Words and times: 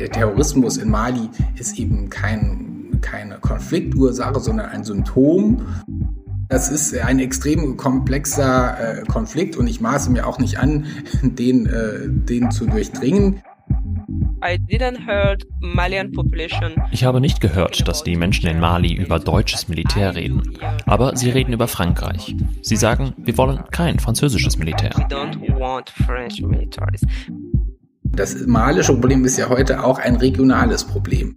Der 0.00 0.10
Terrorismus 0.10 0.76
in 0.76 0.90
Mali 0.90 1.28
ist 1.58 1.78
eben 1.78 2.10
kein, 2.10 2.98
keine 3.00 3.38
Konfliktursache, 3.38 4.40
sondern 4.40 4.66
ein 4.70 4.84
Symptom. 4.84 5.66
Das 6.48 6.70
ist 6.70 6.94
ein 6.98 7.18
extrem 7.18 7.76
komplexer 7.76 9.00
äh, 9.00 9.02
Konflikt 9.04 9.56
und 9.56 9.66
ich 9.66 9.80
maße 9.80 10.10
mir 10.10 10.26
auch 10.26 10.38
nicht 10.38 10.58
an, 10.58 10.86
den, 11.22 11.66
äh, 11.66 12.08
den 12.08 12.50
zu 12.50 12.66
durchdringen. 12.66 13.42
Ich 16.90 17.04
habe 17.04 17.20
nicht 17.20 17.40
gehört, 17.40 17.86
dass 17.86 18.02
die 18.02 18.16
Menschen 18.16 18.48
in 18.48 18.58
Mali 18.58 18.92
über 18.92 19.20
deutsches 19.20 19.68
Militär 19.68 20.16
reden. 20.16 20.42
Aber 20.84 21.16
sie 21.16 21.30
reden 21.30 21.52
über 21.52 21.68
Frankreich. 21.68 22.34
Sie 22.60 22.76
sagen, 22.76 23.14
wir 23.18 23.38
wollen 23.38 23.62
kein 23.70 24.00
französisches 24.00 24.58
Militär. 24.58 24.90
Das 28.14 28.46
malische 28.46 28.92
Problem 28.92 29.24
ist 29.24 29.38
ja 29.38 29.48
heute 29.48 29.82
auch 29.82 29.98
ein 29.98 30.16
regionales 30.16 30.84
Problem. 30.84 31.34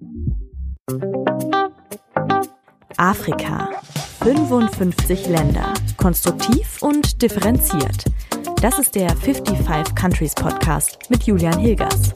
Afrika. 2.97 3.69
55 4.21 5.27
Länder. 5.27 5.73
Konstruktiv 5.95 6.81
und 6.81 7.21
differenziert. 7.21 8.03
Das 8.61 8.77
ist 8.77 8.95
der 8.95 9.15
55 9.15 9.95
Countries 9.95 10.35
Podcast 10.35 11.09
mit 11.09 11.23
Julian 11.23 11.59
Hilgers. 11.59 12.11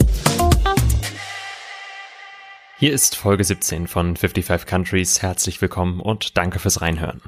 Hier 2.77 2.91
ist 2.91 3.15
Folge 3.15 3.45
17 3.45 3.87
von 3.87 4.17
55 4.17 4.67
Countries. 4.67 5.21
Herzlich 5.21 5.61
willkommen 5.61 6.01
und 6.01 6.37
danke 6.37 6.59
fürs 6.59 6.81
Reinhören. 6.81 7.21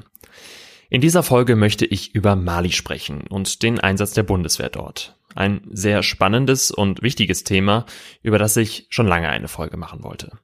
In 0.90 1.00
dieser 1.00 1.22
Folge 1.22 1.56
möchte 1.56 1.86
ich 1.86 2.14
über 2.14 2.36
Mali 2.36 2.72
sprechen 2.72 3.22
und 3.26 3.62
den 3.62 3.80
Einsatz 3.80 4.12
der 4.12 4.24
Bundeswehr 4.24 4.68
dort. 4.68 5.16
Ein 5.34 5.62
sehr 5.70 6.02
spannendes 6.02 6.70
und 6.70 7.02
wichtiges 7.02 7.44
Thema, 7.44 7.86
über 8.22 8.38
das 8.38 8.56
ich 8.56 8.86
schon 8.90 9.06
lange 9.06 9.28
eine 9.28 9.48
Folge 9.48 9.76
machen 9.76 10.02
wollte. 10.02 10.38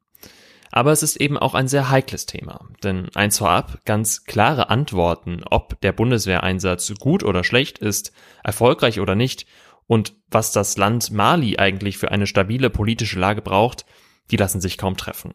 Aber 0.71 0.93
es 0.93 1.03
ist 1.03 1.17
eben 1.17 1.39
auch 1.39 1.55
ein 1.55 1.69
sehr 1.69 1.91
heikles 1.91 2.27
Thema, 2.27 2.69
denn 2.83 3.09
eins 3.15 3.39
vorab, 3.39 3.85
ganz 3.85 4.25
klare 4.25 4.69
Antworten, 4.69 5.43
ob 5.49 5.81
der 5.81 5.93
Bundeswehreinsatz 5.93 6.93
gut 6.99 7.23
oder 7.23 7.43
schlecht 7.43 7.79
ist, 7.79 8.13
erfolgreich 8.45 9.01
oder 9.01 9.15
nicht 9.15 9.47
und 9.87 10.15
was 10.31 10.53
das 10.53 10.77
Land 10.77 11.11
Mali 11.11 11.59
eigentlich 11.59 11.97
für 11.97 12.11
eine 12.11 12.27
stabile 12.27 12.69
politische 12.71 13.19
Lage 13.19 13.41
braucht, 13.41 13.87
die 14.31 14.37
lassen 14.37 14.61
sich 14.61 14.77
kaum 14.77 14.97
treffen. 14.97 15.35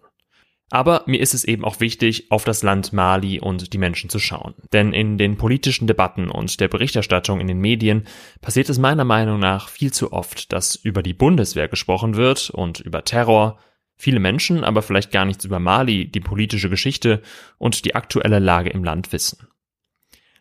Aber 0.74 1.04
mir 1.06 1.20
ist 1.20 1.36
es 1.36 1.44
eben 1.44 1.64
auch 1.66 1.82
wichtig, 1.82 2.32
auf 2.32 2.46
das 2.46 2.64
Land 2.64 2.94
Mali 2.94 3.40
und 3.40 3.74
die 3.74 3.78
Menschen 3.78 4.10
zu 4.10 4.18
schauen. 4.18 4.56
Denn 4.74 4.92
in 4.92 5.20
den 5.20 5.38
politischen 5.38 5.86
Debatten 5.86 6.32
und 6.32 6.60
der 6.60 6.68
Berichterstattung 6.68 7.40
in 7.40 7.46
den 7.46 7.60
Medien 7.60 8.08
passiert 8.42 8.70
es 8.70 8.80
meiner 8.80 9.04
Meinung 9.04 9.40
nach 9.40 9.70
viel 9.70 9.94
zu 9.94 10.12
oft, 10.12 10.52
dass 10.52 10.76
über 10.76 11.04
die 11.04 11.14
Bundeswehr 11.14 11.68
gesprochen 11.68 12.16
wird 12.16 12.50
und 12.50 12.80
über 12.80 13.04
Terror, 13.04 13.60
viele 13.98 14.20
Menschen 14.20 14.64
aber 14.64 14.82
vielleicht 14.82 15.12
gar 15.12 15.26
nichts 15.26 15.46
über 15.46 15.60
Mali, 15.60 16.10
die 16.10 16.22
politische 16.22 16.72
Geschichte 16.72 17.22
und 17.60 17.86
die 17.86 17.94
aktuelle 17.94 18.40
Lage 18.40 18.72
im 18.72 18.84
Land 18.84 19.14
wissen. 19.14 19.48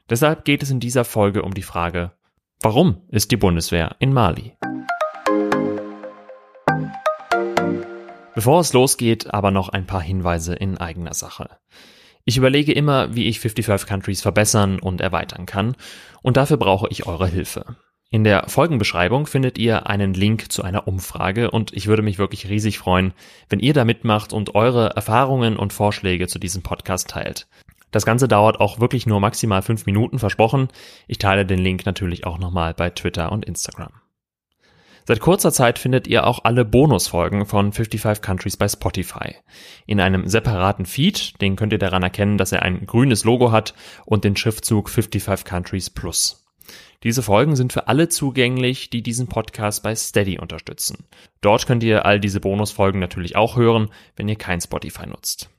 Deshalb 0.09 0.47
geht 0.47 0.63
es 0.63 0.71
in 0.71 0.81
dieser 0.81 1.05
Folge 1.05 1.43
um 1.43 1.53
die 1.53 1.61
Frage, 1.61 2.13
warum 2.63 3.03
ist 3.11 3.33
die 3.33 3.37
Bundeswehr 3.37 3.97
in 3.99 4.15
Mali? 4.15 4.57
Bevor 8.35 8.61
es 8.61 8.73
losgeht, 8.73 9.33
aber 9.33 9.51
noch 9.51 9.69
ein 9.69 9.87
paar 9.87 10.01
Hinweise 10.01 10.55
in 10.55 10.79
eigener 10.79 11.13
Sache. 11.13 11.51
Ich 12.25 12.37
überlege 12.37 12.73
immer, 12.73 13.15
wie 13.15 13.29
ich 13.29 13.41
55 13.41 13.87
Countries 13.87 14.23
verbessern 14.23 14.79
und 14.79 15.01
erweitern 15.01 15.45
kann, 15.45 15.77
und 16.23 16.37
dafür 16.37 16.57
brauche 16.57 16.89
ich 16.91 17.07
eure 17.07 17.27
Hilfe. 17.27 17.77
In 18.11 18.25
der 18.25 18.45
Folgenbeschreibung 18.49 19.27
findet 19.27 19.59
ihr 19.59 19.87
einen 19.87 20.15
Link 20.15 20.53
zu 20.53 20.63
einer 20.63 20.87
Umfrage 20.87 21.51
und 21.51 21.73
ich 21.73 21.87
würde 21.87 22.03
mich 22.03 22.19
wirklich 22.19 22.49
riesig 22.49 22.79
freuen, 22.79 23.15
wenn 23.49 23.61
ihr 23.61 23.73
da 23.73 23.85
mitmacht 23.85 24.33
und 24.33 24.55
eure 24.55 24.91
Erfahrungen 24.91 25.57
und 25.57 25.73
Vorschläge 25.73 26.27
zu 26.27 26.39
diesem 26.39 26.63
Podcast 26.63 27.09
teilt. 27.09 27.49
Das 27.91 28.05
Ganze 28.07 28.29
dauert 28.29 28.61
auch 28.61 28.81
wirklich 28.81 29.07
nur 29.07 29.21
maximal 29.21 29.63
fünf 29.63 29.87
Minuten 29.87 30.19
versprochen. 30.19 30.69
Ich 31.09 31.19
teile 31.19 31.47
den 31.47 31.59
Link 31.59 31.87
natürlich 31.87 32.27
auch 32.27 32.39
nochmal 32.39 32.75
bei 32.75 32.91
Twitter 32.91 33.33
und 33.33 33.45
Instagram. 33.45 34.02
Seit 35.05 35.21
kurzer 35.21 35.53
Zeit 35.53 35.79
findet 35.79 36.07
ihr 36.07 36.27
auch 36.27 36.45
alle 36.45 36.65
Bonusfolgen 36.65 37.47
von 37.47 37.73
55 37.73 38.23
Countries 38.23 38.57
bei 38.57 38.69
Spotify. 38.69 39.35
In 39.87 40.01
einem 40.01 40.29
separaten 40.29 40.87
Feed, 40.87 41.41
den 41.41 41.57
könnt 41.57 41.73
ihr 41.73 41.79
daran 41.79 42.03
erkennen, 42.03 42.39
dass 42.39 42.53
er 42.53 42.63
ein 42.63 42.87
grünes 42.87 43.25
Logo 43.25 43.51
hat 43.51 43.75
und 44.07 44.25
den 44.25 44.37
Schriftzug 44.37 44.89
55 44.89 45.45
Countries 45.45 45.91
Plus. 45.91 46.47
Diese 47.03 47.23
Folgen 47.23 47.57
sind 47.57 47.73
für 47.73 47.89
alle 47.89 48.09
zugänglich, 48.09 48.91
die 48.91 49.03
diesen 49.03 49.27
Podcast 49.27 49.83
bei 49.83 49.95
Steady 49.95 50.39
unterstützen. 50.39 51.05
Dort 51.41 51.67
könnt 51.67 51.83
ihr 51.83 52.07
all 52.07 52.21
diese 52.21 52.39
Bonusfolgen 52.39 53.01
natürlich 53.01 53.35
auch 53.35 53.57
hören, 53.57 53.89
wenn 54.15 54.29
ihr 54.29 54.37
kein 54.37 54.61
Spotify 54.61 55.09
nutzt. 55.09 55.51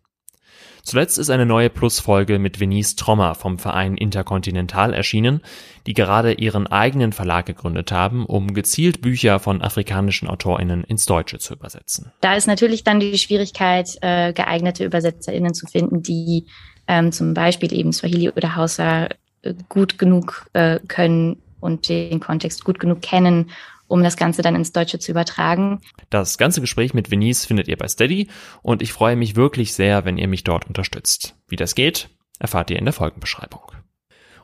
Zuletzt 0.84 1.18
ist 1.18 1.30
eine 1.30 1.46
neue 1.46 1.70
Plus-Folge 1.70 2.40
mit 2.40 2.60
Venice 2.60 2.98
Trommer 2.98 3.36
vom 3.36 3.58
Verein 3.58 3.96
Interkontinental 3.96 4.94
erschienen, 4.94 5.42
die 5.88 5.94
gerade 5.94 6.34
ihren 6.34 6.68
eigenen 6.68 7.14
Verlag 7.14 7.46
gegründet 7.46 7.94
haben, 7.94 8.26
um 8.26 8.54
gezielt 8.54 9.02
Bücher 9.02 9.40
von 9.40 9.62
afrikanischen 9.62 10.28
AutorInnen 10.28 10.84
ins 10.84 11.06
Deutsche 11.06 11.40
zu 11.40 11.54
übersetzen. 11.54 12.12
Da 12.20 12.36
ist 12.36 12.48
natürlich 12.48 12.84
dann 12.84 13.00
die 13.00 13.18
Schwierigkeit, 13.18 13.98
äh, 14.02 14.34
geeignete 14.34 14.86
UbersetzerInnen 14.86 15.54
zu 15.54 15.68
finden, 15.68 16.04
die 16.04 16.48
ähm, 16.90 17.14
zum 17.14 17.34
Beispiel 17.34 17.72
eben 17.72 17.94
Swahili 17.94 18.30
oder 18.30 18.58
Hausa 18.58 19.08
äh, 19.42 19.54
gut 19.70 19.98
genug 19.98 20.48
äh, 20.52 20.80
können 20.90 21.42
und 21.62 21.88
den 21.88 22.20
Kontext 22.20 22.66
gut 22.66 22.82
genug 22.82 23.02
kennen, 23.02 23.52
um 23.94 24.02
das 24.02 24.18
Ganze 24.18 24.42
dann 24.42 24.56
ins 24.56 24.72
Deutsche 24.72 24.98
zu 24.98 25.12
übertragen. 25.12 25.80
Das 26.10 26.40
ganze 26.40 26.62
Gespräch 26.62 26.96
mit 26.96 27.12
Venice 27.12 27.46
findet 27.46 27.68
ihr 27.68 27.78
bei 27.78 27.88
Steady 27.88 28.28
und 28.64 28.82
ich 28.82 28.92
freue 28.92 29.16
mich 29.16 29.36
wirklich 29.36 29.74
sehr, 29.74 30.04
wenn 30.04 30.18
ihr 30.18 30.28
mich 30.28 30.44
dort 30.44 30.66
unterstützt. 30.66 31.36
Wie 31.48 31.58
das 31.58 31.76
geht, 31.76 32.10
erfahrt 32.40 32.72
ihr 32.72 32.80
in 32.80 32.86
der 32.86 32.94
Folgenbeschreibung. 32.94 33.62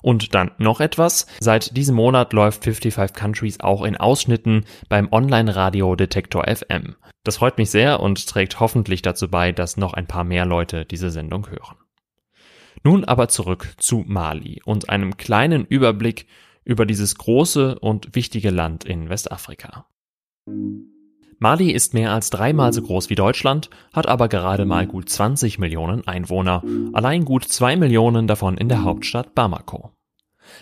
Und 0.04 0.36
dann 0.36 0.52
noch 0.60 0.82
etwas. 0.82 1.26
Seit 1.40 1.76
diesem 1.76 1.96
Monat 1.96 2.32
läuft 2.32 2.64
55 2.64 3.20
Countries 3.20 3.60
auch 3.60 3.84
in 3.84 3.98
Ausschnitten 3.98 4.66
beim 4.88 5.12
Online-Radio 5.12 5.96
Detektor 5.96 6.46
FM. 6.48 6.96
Das 7.24 7.38
freut 7.38 7.58
mich 7.58 7.72
sehr 7.72 8.02
und 8.02 8.28
trägt 8.28 8.60
hoffentlich 8.60 9.02
dazu 9.02 9.30
bei, 9.30 9.52
dass 9.52 9.78
noch 9.78 9.96
ein 9.96 10.06
paar 10.06 10.26
mehr 10.26 10.46
Leute 10.46 10.86
diese 10.86 11.10
Sendung 11.10 11.50
hören. 11.50 11.76
Nun 12.84 13.04
aber 13.04 13.30
zurück 13.30 13.74
zu 13.78 14.06
Mali 14.08 14.62
und 14.64 14.90
einem 14.90 15.18
kleinen 15.18 15.66
Überblick 15.66 16.28
über 16.70 16.86
dieses 16.86 17.16
große 17.16 17.80
und 17.80 18.16
wichtige 18.16 18.52
Land 18.52 18.86
in 18.86 19.10
Westafrika. 19.10 19.88
Mali 21.40 21.72
ist 21.72 21.96
mehr 21.96 22.12
als 22.14 22.30
dreimal 22.30 22.74
so 22.74 22.84
groß 22.84 23.10
wie 23.10 23.16
Deutschland, 23.16 23.72
hat 23.92 24.08
aber 24.08 24.28
gerade 24.28 24.66
mal 24.66 24.86
gut 24.86 25.10
20 25.10 25.58
Millionen 25.58 26.08
Einwohner, 26.08 26.64
allein 26.94 27.26
gut 27.26 27.46
zwei 27.46 27.76
Millionen 27.76 28.28
davon 28.28 28.56
in 28.56 28.70
der 28.70 28.84
Hauptstadt 28.84 29.34
Bamako. 29.34 29.92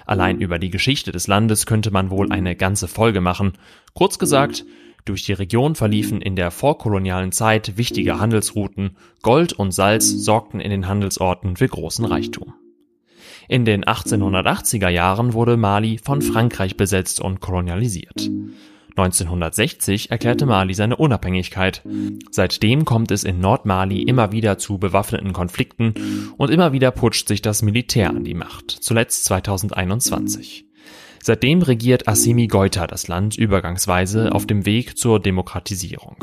Allein 0.06 0.40
über 0.40 0.60
die 0.60 0.70
Geschichte 0.70 1.12
des 1.12 1.28
Landes 1.28 1.66
könnte 1.66 1.92
man 1.92 2.10
wohl 2.10 2.32
eine 2.32 2.56
ganze 2.56 2.88
Folge 2.88 3.20
machen. 3.20 3.54
Kurz 3.94 4.18
gesagt, 4.18 4.66
durch 5.04 5.24
die 5.24 5.34
Region 5.34 5.76
verliefen 5.76 6.22
in 6.22 6.38
der 6.38 6.52
vorkolonialen 6.52 7.34
Zeit 7.34 7.78
wichtige 7.78 8.20
Handelsrouten, 8.20 8.98
Gold 9.24 9.54
und 9.54 9.72
Salz 9.72 10.08
sorgten 10.08 10.62
in 10.62 10.70
den 10.70 10.88
Handelsorten 10.88 11.58
für 11.58 11.68
großen 11.68 12.06
Reichtum. 12.06 12.54
In 13.48 13.64
den 13.64 13.86
1880er 13.86 14.90
Jahren 14.90 15.34
wurde 15.34 15.58
Mali 15.58 16.00
von 16.04 16.22
Frankreich 16.22 16.76
besetzt 16.76 17.22
und 17.22 17.40
kolonialisiert. 17.40 18.30
1960 18.98 20.10
erklärte 20.10 20.46
Mali 20.46 20.74
seine 20.74 20.96
Unabhängigkeit. 20.96 21.84
Seitdem 22.32 22.84
kommt 22.84 23.12
es 23.12 23.24
in 23.24 23.40
Nordmali 23.40 24.02
immer 24.02 24.32
wieder 24.32 24.58
zu 24.58 24.80
bewaffneten 24.80 25.34
Konflikten 25.34 25.94
und 26.38 26.50
immer 26.50 26.74
wieder 26.74 26.92
putscht 26.92 27.28
sich 27.28 27.42
das 27.44 27.62
Militär 27.62 28.10
an 28.10 28.24
die 28.24 28.34
Macht, 28.34 28.72
zuletzt 28.72 29.26
2021. 29.26 30.66
Seitdem 31.22 31.62
regiert 31.62 32.08
Assimi 32.08 32.48
Goita 32.48 32.88
das 32.88 33.08
Land 33.08 33.38
übergangsweise 33.38 34.32
auf 34.32 34.48
dem 34.48 34.66
Weg 34.66 34.98
zur 34.98 35.20
Demokratisierung. 35.20 36.16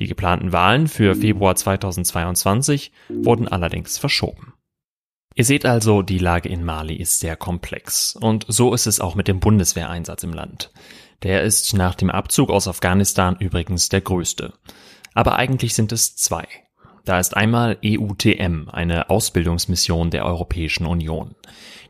Die 0.00 0.06
geplanten 0.06 0.52
Wahlen 0.52 0.86
für 0.86 1.14
Februar 1.14 1.54
2022 1.54 2.92
wurden 3.08 3.48
allerdings 3.48 3.98
verschoben. 3.98 4.55
Ihr 5.38 5.44
seht 5.44 5.66
also, 5.66 6.00
die 6.00 6.16
Lage 6.16 6.48
in 6.48 6.64
Mali 6.64 6.94
ist 6.94 7.18
sehr 7.18 7.36
komplex. 7.36 8.16
Und 8.18 8.46
so 8.48 8.72
ist 8.72 8.86
es 8.86 9.00
auch 9.00 9.14
mit 9.14 9.28
dem 9.28 9.38
Bundeswehreinsatz 9.38 10.22
im 10.22 10.32
Land. 10.32 10.70
Der 11.22 11.42
ist 11.42 11.74
nach 11.74 11.94
dem 11.94 12.10
Abzug 12.10 12.48
aus 12.48 12.66
Afghanistan 12.66 13.36
übrigens 13.38 13.90
der 13.90 14.00
größte. 14.00 14.54
Aber 15.12 15.36
eigentlich 15.36 15.74
sind 15.74 15.92
es 15.92 16.16
zwei. 16.16 16.48
Da 17.04 17.20
ist 17.20 17.36
einmal 17.36 17.76
EUTM, 17.84 18.70
eine 18.70 19.10
Ausbildungsmission 19.10 20.10
der 20.10 20.24
Europäischen 20.24 20.86
Union. 20.86 21.34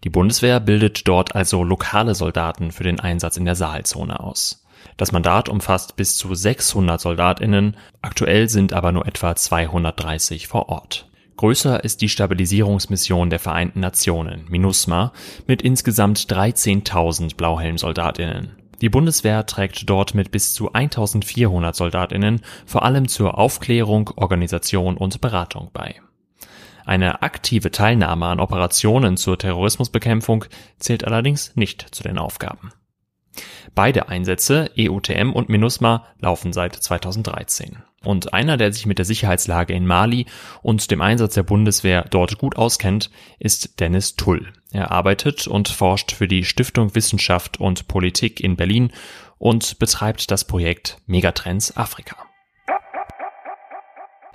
Die 0.03 0.11
Bundeswehr 0.11 0.59
bildet 0.59 1.07
dort 1.07 1.37
also 1.37 1.63
lokale 1.63 2.17
Soldaten 2.17 2.73
für 2.73 2.83
den 2.83 2.99
Einsatz 2.99 3.37
in 3.37 3.45
der 3.45 3.55
Sahelzone 3.55 4.19
aus. 4.19 4.67
Das 4.97 5.13
Mandat 5.13 5.49
umfasst 5.49 5.95
bis 5.95 6.17
zu 6.17 6.35
600 6.35 7.01
Soldatinnen, 7.01 7.77
aktuell 8.03 8.49
sind 8.49 8.73
aber 8.73 8.91
nur 8.91 9.07
etwa 9.07 9.37
230 9.37 10.49
vor 10.49 10.69
Ort. 10.69 11.09
Größer 11.37 11.85
ist 11.85 12.01
die 12.01 12.09
Stabilisierungsmission 12.09 13.29
der 13.29 13.39
Vereinten 13.39 13.81
Nationen, 13.81 14.47
MINUSMA, 14.49 15.13
mit 15.47 15.61
insgesamt 15.61 16.21
13.000 16.33 17.37
Blauhelmsoldatinnen. 17.37 18.57
Die 18.81 18.89
Bundeswehr 18.89 19.45
trägt 19.47 19.89
dort 19.89 20.15
mit 20.15 20.31
bis 20.31 20.55
zu 20.55 20.73
1400 20.73 21.75
Soldatinnen 21.75 22.41
vor 22.65 22.85
allem 22.85 23.09
zur 23.09 23.39
Aufklärung, 23.39 24.11
Organisation 24.17 24.97
und 24.97 25.21
Beratung 25.21 25.71
bei. 25.73 25.97
Eine 26.87 27.23
aktive 27.23 27.71
Teilnahme 27.71 28.27
an 28.27 28.41
Operationen 28.41 29.17
zur 29.17 29.39
Terrorismusbekämpfung 29.39 30.45
zählt 30.79 31.05
allerdings 31.05 31.55
nicht 31.57 31.87
zu 31.95 32.03
den 32.03 32.17
Aufgaben. 32.17 32.73
Beide 33.75 34.09
Einsätze, 34.09 34.71
EUTM 34.79 35.33
und 35.33 35.49
MINUSMA, 35.49 36.07
laufen 36.21 36.53
seit 36.53 36.75
2013. 36.75 37.83
Und 38.05 38.33
einer, 38.33 38.57
der 38.57 38.73
sich 38.73 38.87
mit 38.87 38.99
der 38.99 39.05
Sicherheitslage 39.05 39.75
in 39.75 39.87
Mali 39.87 40.27
und 40.63 40.91
dem 40.91 41.01
Einsatz 41.01 41.35
der 41.35 41.43
Bundeswehr 41.43 42.05
dort 42.09 42.39
gut 42.39 42.57
auskennt, 42.57 43.11
ist 43.39 43.81
Dennis 43.81 44.15
Tull. 44.15 44.53
Er 44.71 44.93
arbeitet 44.93 45.47
und 45.47 45.69
forscht 45.69 46.13
für 46.13 46.29
die 46.29 46.45
Stiftung 46.45 46.95
Wissenschaft 46.95 47.59
und 47.59 47.89
Politik 47.89 48.41
in 48.41 48.57
Berlin 48.57 48.93
und 49.39 49.79
betreibt 49.79 50.31
das 50.31 50.45
Projekt 50.45 50.99
Megatrends 51.07 51.77
Afrika. 51.77 52.17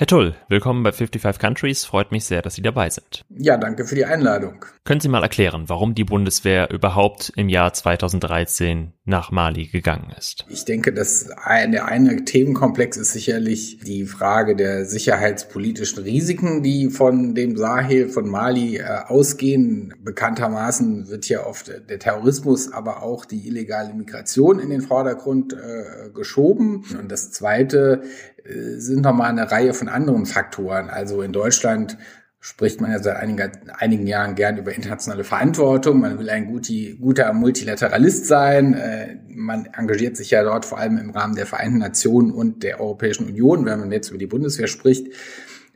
Herr 0.01 0.07
Tull, 0.07 0.33
willkommen 0.49 0.81
bei 0.81 0.91
55 0.91 1.39
Countries. 1.39 1.85
Freut 1.85 2.11
mich 2.11 2.25
sehr, 2.25 2.41
dass 2.41 2.55
Sie 2.55 2.63
dabei 2.63 2.89
sind. 2.89 3.23
Ja, 3.29 3.55
danke 3.55 3.85
für 3.85 3.93
die 3.93 4.03
Einladung. 4.03 4.65
Können 4.83 4.99
Sie 4.99 5.09
mal 5.09 5.21
erklären, 5.21 5.69
warum 5.69 5.93
die 5.93 6.03
Bundeswehr 6.03 6.71
überhaupt 6.71 7.31
im 7.35 7.49
Jahr 7.49 7.71
2013 7.71 8.93
nach 9.03 9.31
Mali 9.31 9.65
gegangen 9.65 10.13
ist? 10.17 10.45
Ich 10.49 10.65
denke, 10.65 10.93
dass 10.93 11.29
ein, 11.31 11.71
der 11.71 11.85
eine 11.85 12.23
Themenkomplex 12.23 12.97
ist 12.97 13.13
sicherlich 13.13 13.79
die 13.79 14.05
Frage 14.05 14.55
der 14.55 14.85
sicherheitspolitischen 14.85 16.03
Risiken, 16.03 16.61
die 16.61 16.89
von 16.89 17.33
dem 17.33 17.57
Sahel, 17.57 18.09
von 18.09 18.29
Mali 18.29 18.77
äh, 18.77 18.83
ausgehen. 19.07 19.93
Bekanntermaßen 20.03 21.09
wird 21.09 21.25
hier 21.25 21.47
oft 21.47 21.71
der 21.89 21.99
Terrorismus, 21.99 22.71
aber 22.71 23.01
auch 23.01 23.25
die 23.25 23.47
illegale 23.47 23.93
Migration 23.93 24.59
in 24.59 24.69
den 24.69 24.81
Vordergrund 24.81 25.53
äh, 25.53 26.11
geschoben. 26.13 26.85
Und 26.99 27.11
das 27.11 27.31
zweite 27.31 28.03
äh, 28.43 28.77
sind 28.77 29.01
nochmal 29.01 29.29
eine 29.29 29.51
Reihe 29.51 29.73
von 29.73 29.87
anderen 29.87 30.27
Faktoren. 30.27 30.89
Also 30.89 31.23
in 31.23 31.33
Deutschland 31.33 31.97
spricht 32.43 32.81
man 32.81 32.91
ja 32.91 33.01
seit 33.01 33.17
einiger, 33.17 33.51
einigen 33.77 34.07
Jahren 34.07 34.33
gern 34.33 34.57
über 34.57 34.73
internationale 34.73 35.23
Verantwortung. 35.23 35.99
Man 35.99 36.17
will 36.17 36.29
ein 36.31 36.47
guti, 36.47 36.97
guter 36.99 37.31
Multilateralist 37.33 38.25
sein. 38.25 38.73
Äh, 38.73 39.17
man 39.27 39.69
engagiert 39.77 40.17
sich 40.17 40.31
ja 40.31 40.43
dort 40.43 40.65
vor 40.65 40.79
allem 40.79 40.97
im 40.97 41.11
Rahmen 41.11 41.35
der 41.35 41.45
Vereinten 41.45 41.77
Nationen 41.77 42.31
und 42.31 42.63
der 42.63 42.81
Europäischen 42.81 43.27
Union, 43.27 43.65
wenn 43.65 43.79
man 43.79 43.91
jetzt 43.91 44.09
über 44.09 44.17
die 44.17 44.25
Bundeswehr 44.25 44.65
spricht. 44.65 45.13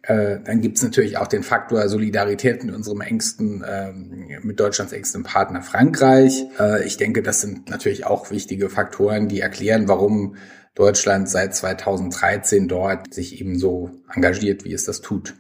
Äh, 0.02 0.40
dann 0.44 0.62
gibt 0.62 0.78
es 0.78 0.84
natürlich 0.84 1.18
auch 1.18 1.28
den 1.28 1.44
Faktor 1.44 1.88
Solidarität 1.88 2.64
mit 2.64 2.74
unserem 2.74 3.02
engsten, 3.02 3.64
ähm, 3.68 4.28
mit 4.42 4.60
Deutschlands 4.60 4.92
engstem 4.92 5.22
Partner 5.22 5.62
Frankreich. 5.62 6.46
ich 6.84 6.98
denke, 6.98 7.22
das 7.22 7.42
sind 7.42 7.70
natürlich 7.70 8.08
auch 8.08 8.32
wichtige 8.32 8.70
Faktoren, 8.70 9.28
die 9.28 9.40
erklären, 9.40 9.88
warum 9.88 10.36
Deutschland 10.74 11.30
seit 11.30 11.56
2013 11.56 12.68
dort 12.68 13.14
sich 13.14 13.40
eben 13.40 13.60
so 13.60 13.92
engagiert, 14.12 14.66
wie 14.66 14.74
es 14.74 14.86
das 14.86 15.02
tut. 15.02 15.36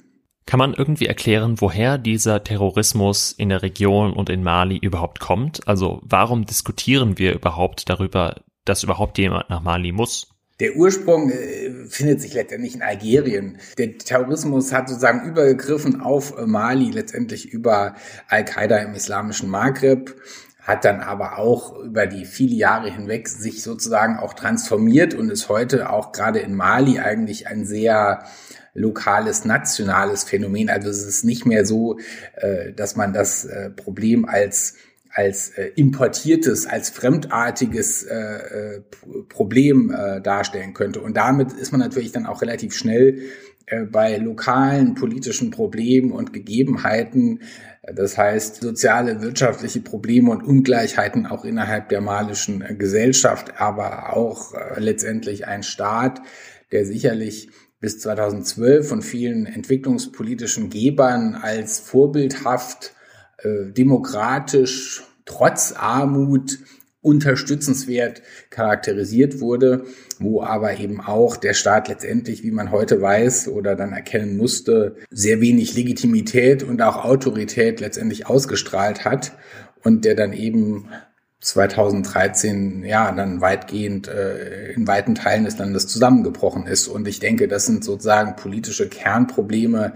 Kann 0.45 0.59
man 0.59 0.73
irgendwie 0.75 1.07
erklären, 1.07 1.59
woher 1.59 1.97
dieser 1.97 2.43
Terrorismus 2.43 3.31
in 3.31 3.49
der 3.49 3.63
Region 3.63 4.13
und 4.13 4.29
in 4.29 4.43
Mali 4.43 4.77
überhaupt 4.77 5.19
kommt? 5.19 5.67
Also 5.67 6.01
warum 6.03 6.45
diskutieren 6.45 7.17
wir 7.17 7.33
überhaupt 7.33 7.89
darüber, 7.89 8.41
dass 8.63 8.83
überhaupt 8.83 9.17
jemand 9.17 9.49
nach 9.49 9.61
Mali 9.63 9.91
muss? 9.91 10.27
Der 10.59 10.75
Ursprung 10.75 11.31
äh, 11.31 11.85
findet 11.87 12.21
sich 12.21 12.33
letztendlich 12.33 12.75
in 12.75 12.81
Algerien. 12.81 13.57
Der 13.77 13.97
Terrorismus 13.97 14.71
hat 14.71 14.87
sozusagen 14.87 15.27
übergegriffen 15.27 15.99
auf 15.99 16.33
Mali, 16.45 16.91
letztendlich 16.91 17.51
über 17.51 17.95
Al-Qaida 18.29 18.77
im 18.77 18.93
islamischen 18.93 19.49
Maghreb 19.49 20.15
hat 20.65 20.83
dann 20.83 20.99
aber 20.99 21.37
auch 21.37 21.79
über 21.79 22.07
die 22.07 22.25
viele 22.25 22.55
Jahre 22.55 22.91
hinweg 22.91 23.29
sich 23.29 23.61
sozusagen 23.61 24.17
auch 24.17 24.33
transformiert 24.33 25.13
und 25.13 25.29
ist 25.29 25.47
heute 25.47 25.91
auch 25.91 26.11
gerade 26.11 26.39
in 26.39 26.55
Mali 26.55 26.99
eigentlich 26.99 27.47
ein 27.47 27.65
sehr 27.65 28.23
lokales, 28.73 29.45
nationales 29.45 30.23
Phänomen. 30.23 30.69
Also 30.69 30.89
es 30.89 31.05
ist 31.05 31.23
nicht 31.23 31.45
mehr 31.45 31.65
so, 31.65 31.99
äh, 32.35 32.73
dass 32.73 32.95
man 32.95 33.13
das 33.13 33.45
äh, 33.45 33.69
Problem 33.69 34.25
als 34.25 34.75
als 35.13 35.51
äh, 35.51 35.71
importiertes, 35.77 36.67
als 36.67 36.89
fremdartiges 36.89 38.05
Problem 39.29 39.95
darstellen 40.21 40.73
könnte. 40.73 40.99
Und 40.99 41.15
damit 41.15 41.53
ist 41.53 41.71
man 41.71 41.79
natürlich 41.79 42.11
dann 42.11 42.25
auch 42.25 42.41
relativ 42.41 42.73
schnell 42.73 43.21
bei 43.93 44.17
lokalen 44.17 44.93
politischen 44.93 45.51
Problemen 45.51 46.11
und 46.11 46.33
Gegebenheiten 46.33 47.39
das 47.93 48.17
heißt, 48.17 48.61
soziale, 48.61 49.21
wirtschaftliche 49.21 49.79
Probleme 49.79 50.31
und 50.31 50.43
Ungleichheiten 50.43 51.27
auch 51.27 51.45
innerhalb 51.45 51.89
der 51.89 52.01
malischen 52.01 52.61
äh, 52.61 52.75
Gesellschaft, 52.75 53.59
aber 53.59 54.15
auch 54.15 54.53
äh, 54.53 54.79
letztendlich 54.79 55.47
ein 55.47 55.63
Staat, 55.63 56.21
der 56.71 56.85
sicherlich 56.85 57.49
bis 57.79 57.99
2012 57.99 58.87
von 58.87 59.01
vielen 59.01 59.45
entwicklungspolitischen 59.45 60.69
Gebern 60.69 61.35
als 61.35 61.79
vorbildhaft, 61.79 62.93
äh, 63.37 63.71
demokratisch, 63.71 65.03
trotz 65.25 65.73
Armut 65.73 66.57
unterstützenswert 67.05 68.23
charakterisiert 68.49 69.39
wurde, 69.39 69.85
wo 70.17 70.41
aber 70.41 70.79
eben 70.79 70.99
auch 70.99 71.37
der 71.37 71.53
Staat 71.53 71.87
letztendlich, 71.87 72.43
wie 72.43 72.51
man 72.51 72.71
heute 72.71 72.99
weiß 72.99 73.47
oder 73.47 73.75
dann 73.75 73.93
erkennen 73.93 74.37
musste, 74.37 74.95
sehr 75.11 75.39
wenig 75.39 75.75
Legitimität 75.75 76.63
und 76.63 76.81
auch 76.81 77.05
Autorität 77.05 77.79
letztendlich 77.79 78.25
ausgestrahlt 78.25 79.05
hat 79.05 79.33
und 79.83 80.03
der 80.03 80.15
dann 80.15 80.33
eben 80.33 80.89
2013 81.41 82.83
ja 82.83 83.11
dann 83.11 83.39
weitgehend 83.39 84.07
äh, 84.07 84.71
in 84.71 84.87
weiten 84.87 85.13
Teilen 85.13 85.45
des 85.45 85.59
Landes 85.59 85.87
zusammengebrochen 85.87 86.65
ist. 86.65 86.87
Und 86.87 87.07
ich 87.07 87.19
denke, 87.19 87.47
das 87.47 87.67
sind 87.67 87.83
sozusagen 87.83 88.35
politische 88.35 88.89
Kernprobleme, 88.89 89.93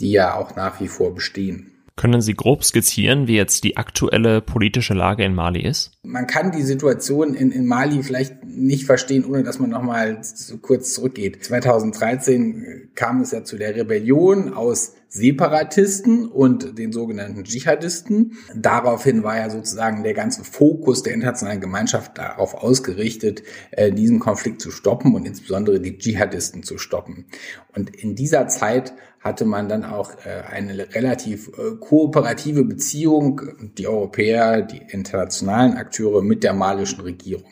die 0.00 0.12
ja 0.12 0.34
auch 0.34 0.56
nach 0.56 0.80
wie 0.80 0.88
vor 0.88 1.14
bestehen. 1.14 1.75
Können 1.96 2.20
Sie 2.20 2.34
grob 2.34 2.62
skizzieren, 2.62 3.26
wie 3.26 3.36
jetzt 3.36 3.64
die 3.64 3.78
aktuelle 3.78 4.42
politische 4.42 4.92
Lage 4.92 5.24
in 5.24 5.34
Mali 5.34 5.62
ist? 5.62 5.92
Man 6.02 6.26
kann 6.26 6.52
die 6.52 6.62
Situation 6.62 7.32
in, 7.32 7.50
in 7.50 7.64
Mali 7.64 8.02
vielleicht 8.02 8.44
nicht 8.44 8.84
verstehen, 8.84 9.24
ohne 9.24 9.42
dass 9.42 9.58
man 9.58 9.70
nochmal 9.70 10.18
so 10.22 10.58
kurz 10.58 10.92
zurückgeht. 10.92 11.42
2013 11.42 12.90
kam 12.94 13.22
es 13.22 13.30
ja 13.30 13.44
zu 13.44 13.56
der 13.56 13.74
Rebellion 13.74 14.52
aus 14.52 14.92
Separatisten 15.08 16.26
und 16.26 16.78
den 16.78 16.92
sogenannten 16.92 17.44
Dschihadisten. 17.44 18.36
Daraufhin 18.54 19.22
war 19.22 19.38
ja 19.38 19.48
sozusagen 19.48 20.02
der 20.02 20.12
ganze 20.12 20.44
Fokus 20.44 21.02
der 21.02 21.14
internationalen 21.14 21.62
Gemeinschaft 21.62 22.18
darauf 22.18 22.54
ausgerichtet, 22.54 23.42
äh, 23.70 23.90
diesen 23.90 24.20
Konflikt 24.20 24.60
zu 24.60 24.70
stoppen 24.70 25.14
und 25.14 25.26
insbesondere 25.26 25.80
die 25.80 25.96
Dschihadisten 25.96 26.62
zu 26.62 26.76
stoppen. 26.76 27.24
Und 27.74 27.96
in 27.96 28.14
dieser 28.14 28.48
Zeit 28.48 28.92
hatte 29.26 29.44
man 29.44 29.68
dann 29.68 29.84
auch 29.84 30.12
äh, 30.24 30.48
eine 30.50 30.94
relativ 30.94 31.48
äh, 31.48 31.76
kooperative 31.78 32.64
Beziehung, 32.64 33.42
die 33.76 33.86
Europäer, 33.86 34.62
die 34.62 34.80
internationalen 34.88 35.76
Akteure 35.76 36.22
mit 36.22 36.42
der 36.44 36.54
malischen 36.54 37.00
Regierung. 37.02 37.50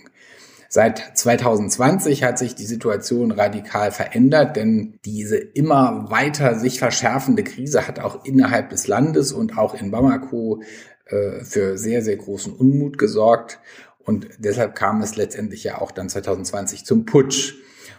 Seit 0.68 1.16
2020 1.16 2.24
hat 2.24 2.38
sich 2.38 2.54
die 2.54 2.64
Situation 2.64 3.30
radikal 3.30 3.92
verändert, 3.92 4.56
denn 4.56 4.98
diese 5.04 5.36
immer 5.36 6.10
weiter 6.10 6.58
sich 6.58 6.78
verschärfende 6.78 7.44
Krise 7.44 7.86
hat 7.86 8.00
auch 8.00 8.24
innerhalb 8.24 8.70
des 8.70 8.88
Landes 8.88 9.32
und 9.32 9.56
auch 9.56 9.74
in 9.74 9.90
Bamako 9.90 10.62
äh, 11.06 11.44
für 11.44 11.78
sehr, 11.78 12.02
sehr 12.02 12.16
großen 12.16 12.52
Unmut 12.52 12.98
gesorgt. 12.98 13.60
Und 14.04 14.28
deshalb 14.38 14.74
kam 14.74 15.00
es 15.00 15.16
letztendlich 15.16 15.64
ja 15.64 15.80
auch 15.80 15.92
dann 15.92 16.08
2020 16.08 16.84
zum 16.84 17.04
Putsch. 17.04 17.54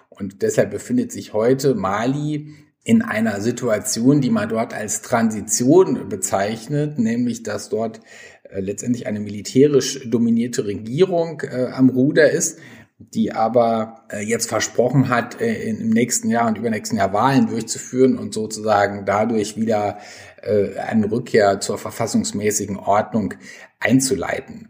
Und 0.10 0.42
deshalb 0.42 0.72
befindet 0.72 1.12
sich 1.12 1.34
heute 1.34 1.76
Mali 1.76 2.54
in 2.86 3.02
einer 3.02 3.42
Situation, 3.42 4.22
die 4.22 4.30
man 4.30 4.48
dort 4.48 4.74
als 4.74 5.02
Transition 5.02 6.08
bezeichnet, 6.08 7.00
nämlich 7.00 7.42
dass 7.42 7.68
dort 7.68 8.00
äh, 8.44 8.62
letztendlich 8.62 9.08
eine 9.08 9.20
militärisch 9.20 10.08
dominierte 10.08 10.66
Regierung 10.66 11.42
äh, 11.42 11.72
am 11.74 11.90
Ruder 11.90 12.30
ist, 12.30 12.60
die 13.00 13.34
aber 13.34 14.06
äh, 14.10 14.22
jetzt 14.22 14.48
versprochen 14.48 15.10
hat, 15.10 15.42
äh, 15.42 15.64
im 15.64 15.90
nächsten 15.90 16.30
Jahr 16.30 16.48
und 16.48 16.60
übernächsten 16.60 17.00
Jahr 17.00 17.12
Wahlen 17.12 17.48
durchzuführen 17.48 18.20
und 18.20 18.36
sozusagen 18.36 19.04
dadurch 19.04 19.58
wieder 19.58 19.98
äh, 20.44 20.78
eine 20.78 21.12
Rückkehr 21.12 21.60
zur 21.60 21.80
verfassungsmäßigen 21.80 22.78
Ordnung 22.78 23.34
einzuleiten. 23.80 24.70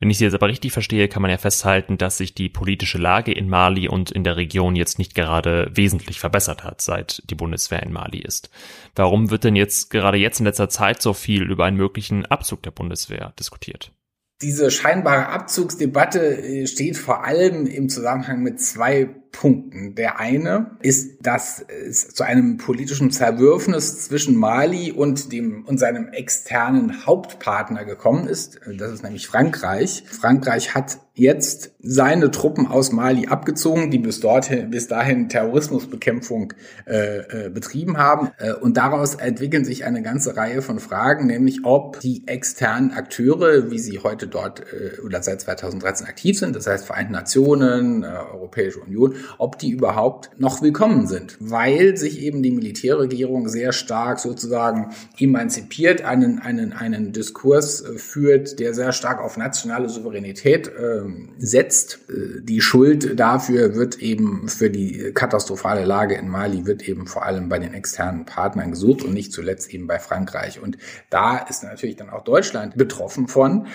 Wenn 0.00 0.08
ich 0.08 0.16
Sie 0.16 0.24
jetzt 0.24 0.34
aber 0.34 0.48
richtig 0.48 0.72
verstehe, 0.72 1.08
kann 1.08 1.20
man 1.20 1.30
ja 1.30 1.36
festhalten, 1.36 1.98
dass 1.98 2.16
sich 2.16 2.34
die 2.34 2.48
politische 2.48 2.96
Lage 2.96 3.32
in 3.32 3.50
Mali 3.50 3.86
und 3.86 4.10
in 4.10 4.24
der 4.24 4.38
Region 4.38 4.74
jetzt 4.74 4.98
nicht 4.98 5.14
gerade 5.14 5.70
wesentlich 5.74 6.18
verbessert 6.18 6.64
hat, 6.64 6.80
seit 6.80 7.22
die 7.28 7.34
Bundeswehr 7.34 7.82
in 7.82 7.92
Mali 7.92 8.18
ist. 8.18 8.48
Warum 8.94 9.30
wird 9.30 9.44
denn 9.44 9.56
jetzt 9.56 9.90
gerade 9.90 10.16
jetzt 10.16 10.40
in 10.40 10.46
letzter 10.46 10.70
Zeit 10.70 11.02
so 11.02 11.12
viel 11.12 11.42
über 11.42 11.66
einen 11.66 11.76
möglichen 11.76 12.24
Abzug 12.24 12.62
der 12.62 12.70
Bundeswehr 12.70 13.34
diskutiert? 13.38 13.92
Diese 14.40 14.70
scheinbare 14.70 15.28
Abzugsdebatte 15.28 16.38
äh, 16.38 16.66
steht 16.66 16.96
vor 16.96 17.24
allem 17.24 17.66
im 17.66 17.90
Zusammenhang 17.90 18.42
mit 18.42 18.58
zwei 18.58 19.10
Punkten. 19.32 19.94
Der 19.94 20.18
eine 20.18 20.72
ist, 20.82 21.18
dass 21.22 21.64
es 21.88 22.08
zu 22.08 22.24
einem 22.24 22.56
politischen 22.56 23.10
Zerwürfnis 23.10 24.04
zwischen 24.04 24.36
Mali 24.36 24.92
und 24.92 25.32
dem 25.32 25.64
und 25.64 25.78
seinem 25.78 26.08
externen 26.08 27.06
Hauptpartner 27.06 27.84
gekommen 27.84 28.26
ist. 28.26 28.60
Das 28.76 28.92
ist 28.92 29.02
nämlich 29.02 29.26
Frankreich. 29.26 30.04
Frankreich 30.06 30.74
hat 30.74 30.98
jetzt 31.14 31.72
seine 31.80 32.30
Truppen 32.30 32.66
aus 32.66 32.92
Mali 32.92 33.26
abgezogen, 33.26 33.90
die 33.90 33.98
bis 33.98 34.20
dorthin, 34.20 34.70
bis 34.70 34.88
dahin 34.88 35.28
Terrorismusbekämpfung 35.28 36.54
äh, 36.86 37.46
äh, 37.46 37.50
betrieben 37.50 37.98
haben. 37.98 38.30
Äh, 38.38 38.54
und 38.54 38.78
daraus 38.78 39.16
entwickeln 39.16 39.64
sich 39.64 39.84
eine 39.84 40.02
ganze 40.02 40.36
Reihe 40.36 40.62
von 40.62 40.78
Fragen, 40.78 41.26
nämlich 41.26 41.60
ob 41.64 42.00
die 42.00 42.26
externen 42.26 42.92
Akteure, 42.92 43.70
wie 43.70 43.78
sie 43.78 43.98
heute 43.98 44.28
dort 44.28 44.60
äh, 44.72 45.00
oder 45.00 45.22
seit 45.22 45.42
2013 45.42 46.06
aktiv 46.06 46.38
sind, 46.38 46.56
das 46.56 46.66
heißt 46.66 46.86
Vereinten 46.86 47.12
Nationen, 47.12 48.02
äh, 48.02 48.06
Europäische 48.06 48.80
Union, 48.80 49.14
ob 49.38 49.58
die 49.58 49.70
überhaupt 49.70 50.30
noch 50.38 50.62
willkommen 50.62 51.06
sind, 51.06 51.36
weil 51.40 51.96
sich 51.96 52.22
eben 52.22 52.42
die 52.42 52.50
Militärregierung 52.50 53.48
sehr 53.48 53.72
stark 53.72 54.20
sozusagen 54.20 54.90
emanzipiert, 55.18 56.02
einen, 56.02 56.38
einen, 56.38 56.72
einen 56.72 57.12
Diskurs 57.12 57.80
äh, 57.82 57.98
führt, 57.98 58.58
der 58.60 58.74
sehr 58.74 58.92
stark 58.92 59.20
auf 59.20 59.36
nationale 59.36 59.88
Souveränität 59.88 60.68
äh, 60.68 61.02
setzt. 61.38 62.00
Die 62.42 62.60
Schuld 62.60 63.18
dafür 63.18 63.74
wird 63.74 63.98
eben 63.98 64.48
für 64.48 64.70
die 64.70 65.12
katastrophale 65.14 65.84
Lage 65.84 66.14
in 66.14 66.28
Mali 66.28 66.66
wird 66.66 66.88
eben 66.88 67.06
vor 67.06 67.24
allem 67.24 67.48
bei 67.48 67.58
den 67.58 67.74
externen 67.74 68.24
Partnern 68.24 68.70
gesucht 68.70 69.02
und 69.02 69.12
nicht 69.12 69.32
zuletzt 69.32 69.72
eben 69.72 69.86
bei 69.86 69.98
Frankreich. 69.98 70.60
Und 70.60 70.78
da 71.10 71.38
ist 71.38 71.62
natürlich 71.62 71.96
dann 71.96 72.10
auch 72.10 72.24
Deutschland 72.24 72.76
betroffen 72.76 73.28
von 73.28 73.66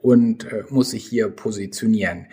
und 0.00 0.44
äh, 0.52 0.64
muss 0.70 0.90
sich 0.90 1.04
hier 1.04 1.28
positionieren. 1.28 2.26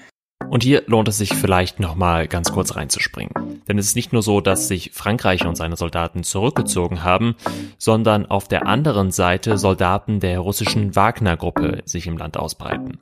Und 0.48 0.63
hier 0.63 0.84
lohnt 0.88 1.08
es 1.08 1.17
sich 1.17 1.34
vielleicht 1.34 1.79
nochmal 1.79 2.27
ganz 2.27 2.51
kurz 2.51 2.75
reinzuspringen. 2.75 3.62
Denn 3.67 3.77
es 3.77 3.88
ist 3.88 3.96
nicht 3.96 4.13
nur 4.13 4.24
so, 4.24 4.41
dass 4.41 4.67
sich 4.67 4.91
Frankreich 4.93 5.46
und 5.46 5.55
seine 5.55 5.75
Soldaten 5.75 6.24
zurückgezogen 6.24 7.03
haben, 7.03 7.36
sondern 7.77 8.25
auf 8.25 8.48
der 8.48 8.65
anderen 8.65 9.12
Seite 9.12 9.58
Soldaten 9.58 10.19
der 10.19 10.39
russischen 10.39 10.96
Wagner-Gruppe 10.96 11.84
sich 11.86 12.08
im 12.08 12.17
Land 12.17 12.38
ausbreiten. 12.38 13.00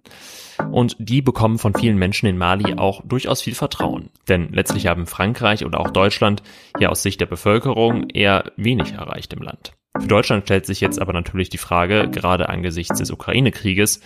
Und 0.71 0.97
die 0.99 1.21
bekommen 1.21 1.57
von 1.57 1.73
vielen 1.73 1.97
Menschen 1.97 2.27
in 2.27 2.37
Mali 2.37 2.73
auch 2.75 3.01
durchaus 3.05 3.41
viel 3.41 3.55
Vertrauen. 3.55 4.09
Denn 4.27 4.49
letztlich 4.51 4.87
haben 4.87 5.05
Frankreich 5.05 5.65
oder 5.65 5.79
auch 5.79 5.91
Deutschland 5.91 6.43
hier 6.77 6.91
aus 6.91 7.03
Sicht 7.03 7.21
der 7.21 7.27
Bevölkerung 7.27 8.09
eher 8.09 8.51
wenig 8.57 8.93
erreicht 8.93 9.31
im 9.33 9.41
Land. 9.41 9.73
Für 9.97 10.07
Deutschland 10.07 10.43
stellt 10.43 10.65
sich 10.65 10.81
jetzt 10.81 10.99
aber 10.99 11.13
natürlich 11.13 11.49
die 11.49 11.57
Frage, 11.57 12.09
gerade 12.09 12.49
angesichts 12.49 12.97
des 12.97 13.09
Ukraine-Krieges, 13.09 14.01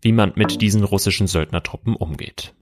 wie 0.00 0.12
man 0.12 0.32
mit 0.34 0.62
diesen 0.62 0.82
russischen 0.82 1.26
Söldnertruppen 1.26 1.94
umgeht. 1.94 2.54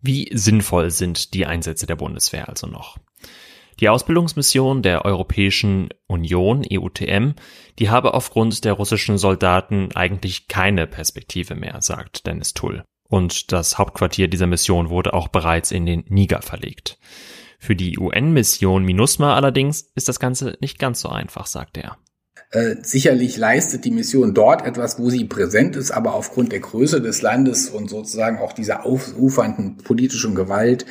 Wie 0.00 0.30
sinnvoll 0.32 0.90
sind 0.90 1.34
die 1.34 1.46
Einsätze 1.46 1.86
der 1.86 1.96
Bundeswehr 1.96 2.48
also 2.48 2.66
noch? 2.66 2.98
Die 3.80 3.88
Ausbildungsmission 3.88 4.82
der 4.82 5.04
Europäischen 5.04 5.88
Union, 6.08 6.66
EUTM, 6.68 7.34
die 7.78 7.90
habe 7.90 8.14
aufgrund 8.14 8.64
der 8.64 8.72
russischen 8.72 9.18
Soldaten 9.18 9.90
eigentlich 9.94 10.48
keine 10.48 10.86
Perspektive 10.86 11.54
mehr, 11.54 11.80
sagt 11.80 12.26
Dennis 12.26 12.54
Tull. 12.54 12.84
Und 13.08 13.52
das 13.52 13.78
Hauptquartier 13.78 14.28
dieser 14.28 14.46
Mission 14.46 14.90
wurde 14.90 15.14
auch 15.14 15.28
bereits 15.28 15.70
in 15.70 15.86
den 15.86 16.04
Niger 16.08 16.42
verlegt. 16.42 16.98
Für 17.60 17.74
die 17.74 17.98
UN-Mission 17.98 18.84
MINUSMA 18.84 19.34
allerdings 19.34 19.82
ist 19.94 20.08
das 20.08 20.20
Ganze 20.20 20.56
nicht 20.60 20.78
ganz 20.78 21.00
so 21.00 21.08
einfach, 21.08 21.46
sagt 21.46 21.76
er. 21.76 21.98
Äh, 22.50 22.76
sicherlich 22.80 23.36
leistet 23.36 23.84
die 23.84 23.90
Mission 23.90 24.32
dort 24.32 24.64
etwas, 24.64 24.98
wo 24.98 25.10
sie 25.10 25.24
präsent 25.24 25.76
ist, 25.76 25.90
aber 25.90 26.14
aufgrund 26.14 26.50
der 26.50 26.60
Größe 26.60 27.02
des 27.02 27.20
Landes 27.20 27.68
und 27.68 27.90
sozusagen 27.90 28.38
auch 28.38 28.54
dieser 28.54 28.86
ausufernden 28.86 29.76
politischen 29.76 30.34
Gewalt 30.34 30.86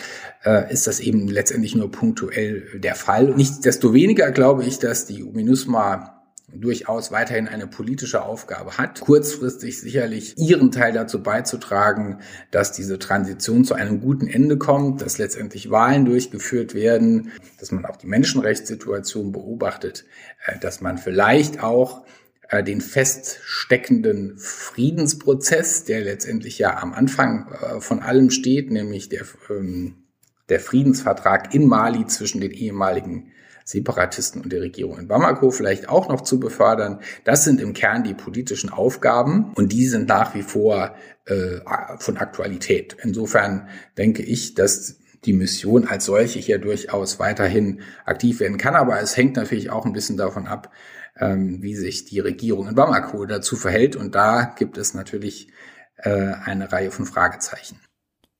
äh, 0.46 0.72
ist 0.72 0.86
das 0.86 1.00
eben 1.00 1.28
letztendlich 1.28 1.76
nur 1.76 1.92
punktuell 1.92 2.80
der 2.80 2.94
Fall. 2.94 3.34
Nichtsdestoweniger 3.36 4.32
glaube 4.32 4.66
ich, 4.66 4.78
dass 4.78 5.08
die 5.08 5.24
MINUSMA 5.24 6.17
durchaus 6.62 7.12
weiterhin 7.12 7.48
eine 7.48 7.68
politische 7.68 8.24
Aufgabe 8.24 8.78
hat, 8.78 9.02
kurzfristig 9.02 9.80
sicherlich 9.80 10.38
ihren 10.38 10.72
Teil 10.72 10.94
dazu 10.94 11.22
beizutragen, 11.22 12.20
dass 12.52 12.72
diese 12.72 13.00
Transition 13.00 13.66
zu 13.66 13.74
einem 13.74 14.02
guten 14.02 14.28
Ende 14.28 14.58
kommt, 14.58 15.02
dass 15.02 15.18
letztendlich 15.18 15.70
Wahlen 15.70 16.06
durchgeführt 16.06 16.74
werden, 16.74 17.32
dass 17.60 17.72
man 17.72 17.86
auch 17.86 17.98
die 17.98 18.08
Menschenrechtssituation 18.08 19.32
beobachtet, 19.32 20.06
äh, 20.46 20.60
dass 20.60 20.82
man 20.82 20.98
vielleicht 20.98 21.64
auch 21.64 22.06
äh, 22.50 22.64
den 22.64 22.82
feststeckenden 22.82 24.38
Friedensprozess, 24.38 25.84
der 25.84 26.02
letztendlich 26.02 26.58
ja 26.60 26.78
am 26.78 26.94
Anfang 26.94 27.52
äh, 27.52 27.82
von 27.82 28.00
allem 28.00 28.30
steht, 28.30 28.72
nämlich 28.72 29.10
der, 29.10 29.24
ähm, 29.50 30.04
der 30.50 30.60
Friedensvertrag 30.60 31.54
in 31.54 31.68
Mali 31.68 32.06
zwischen 32.08 32.40
den 32.40 32.52
ehemaligen 32.52 33.32
Separatisten 33.68 34.42
und 34.42 34.54
der 34.54 34.62
Regierung 34.62 34.98
in 34.98 35.10
Bamako 35.10 35.52
vielleicht 35.52 35.90
auch 35.90 36.08
noch 36.08 36.22
zu 36.22 36.40
befördern. 36.40 37.02
Das 37.26 37.44
sind 37.44 37.60
im 37.60 37.74
Kern 37.74 38.06
die 38.06 38.14
politischen 38.14 38.70
Aufgaben 38.70 39.52
und 39.56 39.74
die 39.74 39.88
sind 39.88 40.08
nach 40.08 40.34
wie 40.36 40.42
vor 40.42 40.96
äh, 41.26 41.60
von 42.00 42.16
Aktualität. 42.16 42.96
Insofern 43.04 43.68
denke 43.98 44.24
ich, 44.24 44.56
dass 44.56 45.00
die 45.26 45.34
Mission 45.34 45.86
als 45.86 46.06
solche 46.06 46.40
hier 46.40 46.60
durchaus 46.60 47.20
weiterhin 47.20 47.82
aktiv 48.06 48.40
werden 48.40 48.58
kann. 48.58 48.74
Aber 48.74 49.02
es 49.02 49.18
hängt 49.18 49.36
natürlich 49.36 49.70
auch 49.70 49.86
ein 49.86 49.92
bisschen 49.92 50.16
davon 50.16 50.48
ab, 50.48 50.72
ähm, 51.20 51.62
wie 51.62 51.76
sich 51.76 52.06
die 52.06 52.22
Regierung 52.22 52.70
in 52.70 52.76
Bamako 52.76 53.26
dazu 53.26 53.58
verhält. 53.58 53.98
Und 53.98 54.16
da 54.16 54.56
gibt 54.58 54.78
es 54.78 54.94
natürlich 54.94 55.50
äh, 55.98 56.10
eine 56.10 56.72
Reihe 56.72 56.92
von 56.92 57.06
Fragezeichen. 57.06 57.82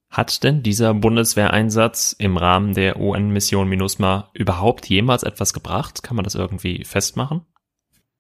Hat 0.10 0.44
denn 0.44 0.64
dieser 0.64 0.94
Bundeswehreinsatz 0.94 2.16
im 2.18 2.38
Rahmen 2.38 2.74
der 2.74 3.00
UN-Mission 3.00 3.68
MINUSMA 3.68 4.30
überhaupt 4.34 4.88
jemals 4.88 5.24
etwas 5.24 5.54
gebracht? 5.54 6.02
Kann 6.02 6.16
man 6.16 6.24
das 6.24 6.36
irgendwie 6.36 6.84
festmachen? 6.86 7.46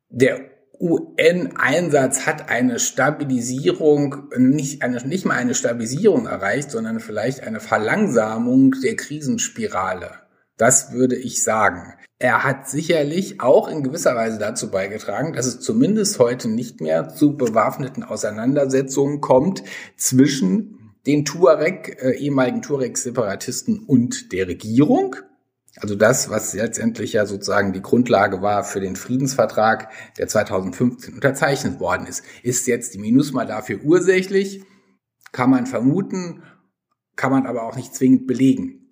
Der 0.10 0.40
UN-Einsatz 0.80 2.26
hat 2.26 2.50
eine 2.50 2.80
Stabilisierung, 2.80 4.30
nicht, 4.38 4.84
eine, 4.84 5.06
nicht 5.08 5.26
mal 5.26 5.36
eine 5.36 5.56
Stabilisierung 5.56 6.28
erreicht, 6.28 6.72
sondern 6.72 7.00
vielleicht 7.00 7.42
eine 7.42 7.60
Verlangsamung 7.60 8.76
der 8.84 8.96
Krisenspirale. 8.96 10.12
Das 10.58 10.92
würde 10.92 11.16
ich 11.16 11.44
sagen. 11.44 11.94
Er 12.20 12.44
hat 12.44 12.68
sicherlich 12.68 13.42
auch 13.42 13.68
in 13.68 13.84
gewisser 13.84 14.16
Weise 14.16 14.40
dazu 14.40 14.72
beigetragen, 14.72 15.34
dass 15.34 15.46
es 15.46 15.60
zumindest 15.60 16.18
heute 16.18 16.50
nicht 16.50 16.82
mehr 16.82 17.10
zu 17.10 17.38
bewaffneten 17.38 18.04
Auseinandersetzungen 18.04 19.22
kommt 19.22 19.64
zwischen 19.96 20.77
den 21.08 21.26
Tuareg, 21.26 21.98
äh, 22.02 22.12
ehemaligen 22.18 22.62
Tuareg-Separatisten 22.62 23.80
und 23.80 24.34
der 24.34 24.48
Regierung. 24.48 25.16
Also 25.80 25.96
das, 25.96 26.30
was 26.30 26.54
letztendlich 26.54 27.14
ja 27.14 27.26
sozusagen 27.26 27.72
die 27.72 27.82
Grundlage 27.82 28.42
war 28.42 28.64
für 28.64 28.80
den 28.80 28.96
Friedensvertrag, 28.96 29.92
der 30.18 30.28
2015 30.28 31.14
unterzeichnet 31.16 31.80
worden 31.80 32.08
ist. 32.08 32.24
Ist 32.44 32.68
jetzt 32.68 32.94
die 32.94 33.00
MINUSMA 33.00 33.46
dafür 33.46 33.80
ursächlich? 33.84 34.64
Kann 35.32 35.50
man 35.50 35.66
vermuten, 35.66 36.44
kann 37.16 37.32
man 37.32 37.46
aber 37.46 37.64
auch 37.64 37.76
nicht 37.76 37.96
zwingend 37.96 38.28
belegen. 38.28 38.88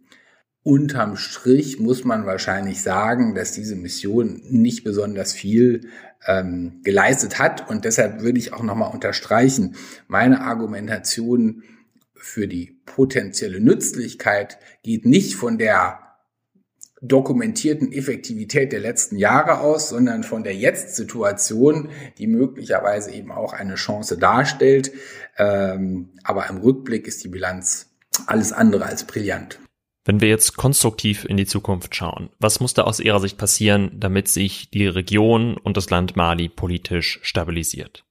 Unterm 0.62 1.15
Strich 1.15 1.79
muss 1.79 2.03
man 2.03 2.25
wahrscheinlich 2.25 2.81
sagen, 2.81 3.36
dass 3.36 3.51
diese 3.51 3.75
Mission 3.75 4.41
nicht 4.50 4.84
besonders 4.84 5.34
viel 5.34 5.89
ähm, 6.25 6.81
geleistet 6.84 7.39
hat. 7.39 7.69
Und 7.69 7.86
deshalb 7.86 8.22
würde 8.22 8.39
ich 8.39 8.53
auch 8.53 8.63
nochmal 8.63 8.91
unterstreichen, 8.91 9.75
meine 10.07 10.41
Argumentation 10.41 11.63
für 12.25 12.48
die 12.48 12.82
potenzielle 12.86 13.62
Nützlichkeit 13.62 14.58
geht 14.82 15.05
nicht 15.05 15.36
von 15.36 15.60
der 15.60 16.00
dokumentierten 17.01 17.91
Effektivität 17.91 18.72
der 18.72 18.79
letzten 18.79 19.17
Jahre 19.17 19.60
aus, 19.60 19.89
sondern 19.89 20.24
von 20.24 20.44
der 20.44 20.55
Jetzt-Situation, 20.55 21.89
die 22.17 22.25
möglicherweise 22.25 23.12
eben 23.12 23.32
auch 23.32 23.53
eine 23.53 23.75
Chance 23.75 24.17
darstellt. 24.17 24.91
Ähm, 25.38 26.10
aber 26.24 26.50
im 26.50 26.58
Rückblick 26.58 27.05
ist 27.08 27.24
die 27.24 27.29
Bilanz 27.29 27.91
alles 28.25 28.51
andere 28.51 28.86
als 28.86 29.05
brillant. 29.05 29.60
Wenn 30.03 30.20
wir 30.20 30.29
jetzt 30.29 30.58
konstruktiv 30.58 31.25
in 31.25 31.38
die 31.38 31.46
Zukunft 31.46 31.96
schauen, 31.96 32.29
was 32.39 32.60
muss 32.60 32.74
da 32.74 32.84
aus 32.84 33.00
Ihrer 33.00 33.20
Sicht 33.20 33.38
passieren, 33.38 33.91
damit 34.00 34.29
sich 34.29 34.72
die 34.72 34.88
Region 34.88 35.58
und 35.58 35.77
das 35.77 35.91
Land 35.91 36.15
Mali 36.15 36.50
politisch 36.50 37.20
stabilisiert? 37.22 38.04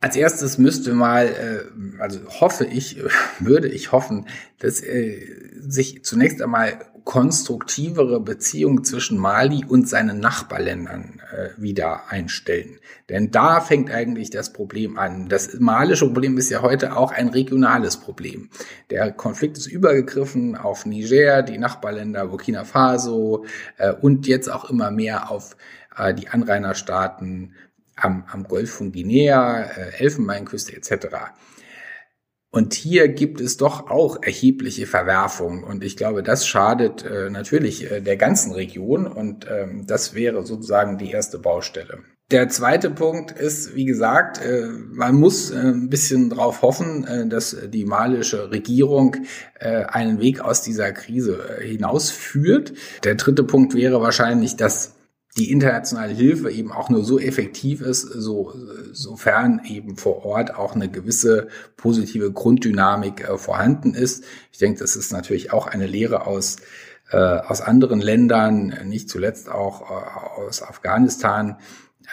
Als 0.00 0.14
erstes 0.14 0.58
müsste 0.58 0.92
mal, 0.92 1.26
äh, 1.26 2.00
also 2.02 2.20
hoffe 2.40 2.64
ich, 2.64 3.02
würde 3.38 3.68
ich 3.68 3.92
hoffen, 3.92 4.26
dass 4.58 4.82
äh, 4.82 5.20
sich 5.58 6.04
zunächst 6.04 6.42
einmal 6.42 6.78
konstruktivere 7.06 8.20
Beziehungen 8.20 8.82
zwischen 8.82 9.16
Mali 9.16 9.64
und 9.64 9.88
seinen 9.88 10.18
Nachbarländern 10.18 11.22
äh, 11.30 11.50
wieder 11.56 12.10
einstellen. 12.10 12.80
Denn 13.08 13.30
da 13.30 13.60
fängt 13.60 13.92
eigentlich 13.92 14.30
das 14.30 14.52
Problem 14.52 14.98
an. 14.98 15.28
Das 15.28 15.54
malische 15.60 16.06
Problem 16.06 16.36
ist 16.36 16.50
ja 16.50 16.62
heute 16.62 16.96
auch 16.96 17.12
ein 17.12 17.28
regionales 17.28 17.96
Problem. 17.96 18.50
Der 18.90 19.12
Konflikt 19.12 19.56
ist 19.56 19.68
übergegriffen 19.68 20.56
auf 20.56 20.84
Niger, 20.84 21.44
die 21.44 21.58
Nachbarländer 21.58 22.26
Burkina 22.26 22.64
Faso 22.64 23.44
äh, 23.78 23.92
und 23.92 24.26
jetzt 24.26 24.50
auch 24.50 24.68
immer 24.68 24.90
mehr 24.90 25.30
auf 25.30 25.56
äh, 25.96 26.12
die 26.12 26.28
Anrainerstaaten 26.28 27.54
am, 27.96 28.24
am 28.30 28.44
Golf 28.44 28.70
von 28.70 28.92
Guinea, 28.92 29.62
äh, 29.62 30.02
Elfenbeinküste 30.02 30.76
etc. 30.76 31.06
Und 32.50 32.72
hier 32.72 33.08
gibt 33.08 33.40
es 33.40 33.56
doch 33.56 33.90
auch 33.90 34.22
erhebliche 34.22 34.86
Verwerfungen. 34.86 35.64
Und 35.64 35.84
ich 35.84 35.96
glaube, 35.96 36.22
das 36.22 36.46
schadet 36.46 37.04
äh, 37.04 37.28
natürlich 37.28 37.90
äh, 37.90 38.00
der 38.00 38.16
ganzen 38.16 38.52
Region. 38.52 39.06
Und 39.06 39.46
ähm, 39.50 39.86
das 39.86 40.14
wäre 40.14 40.46
sozusagen 40.46 40.96
die 40.96 41.10
erste 41.10 41.38
Baustelle. 41.38 41.98
Der 42.32 42.48
zweite 42.48 42.90
Punkt 42.90 43.30
ist, 43.30 43.76
wie 43.76 43.84
gesagt, 43.84 44.40
äh, 44.44 44.66
man 44.66 45.14
muss 45.14 45.50
äh, 45.50 45.58
ein 45.58 45.90
bisschen 45.90 46.30
darauf 46.30 46.62
hoffen, 46.62 47.06
äh, 47.06 47.28
dass 47.28 47.56
die 47.68 47.84
malische 47.84 48.50
Regierung 48.50 49.16
äh, 49.60 49.84
einen 49.84 50.18
Weg 50.18 50.40
aus 50.40 50.62
dieser 50.62 50.90
Krise 50.92 51.58
äh, 51.60 51.64
hinausführt. 51.64 52.72
Der 53.04 53.14
dritte 53.14 53.44
Punkt 53.44 53.74
wäre 53.74 54.00
wahrscheinlich, 54.00 54.56
dass 54.56 54.95
die 55.36 55.50
internationale 55.50 56.14
Hilfe 56.14 56.50
eben 56.50 56.72
auch 56.72 56.88
nur 56.88 57.04
so 57.04 57.18
effektiv 57.18 57.82
ist, 57.82 58.02
so, 58.02 58.54
sofern 58.92 59.60
eben 59.66 59.96
vor 59.96 60.24
Ort 60.24 60.54
auch 60.54 60.74
eine 60.74 60.90
gewisse 60.90 61.48
positive 61.76 62.32
Grunddynamik 62.32 63.28
äh, 63.28 63.36
vorhanden 63.36 63.94
ist. 63.94 64.24
Ich 64.52 64.58
denke, 64.58 64.80
das 64.80 64.96
ist 64.96 65.12
natürlich 65.12 65.52
auch 65.52 65.66
eine 65.66 65.86
Lehre 65.86 66.26
aus, 66.26 66.56
äh, 67.10 67.18
aus 67.18 67.60
anderen 67.60 68.00
Ländern, 68.00 68.74
nicht 68.84 69.10
zuletzt 69.10 69.50
auch 69.50 69.82
äh, 69.90 70.40
aus 70.40 70.62
Afghanistan. 70.62 71.58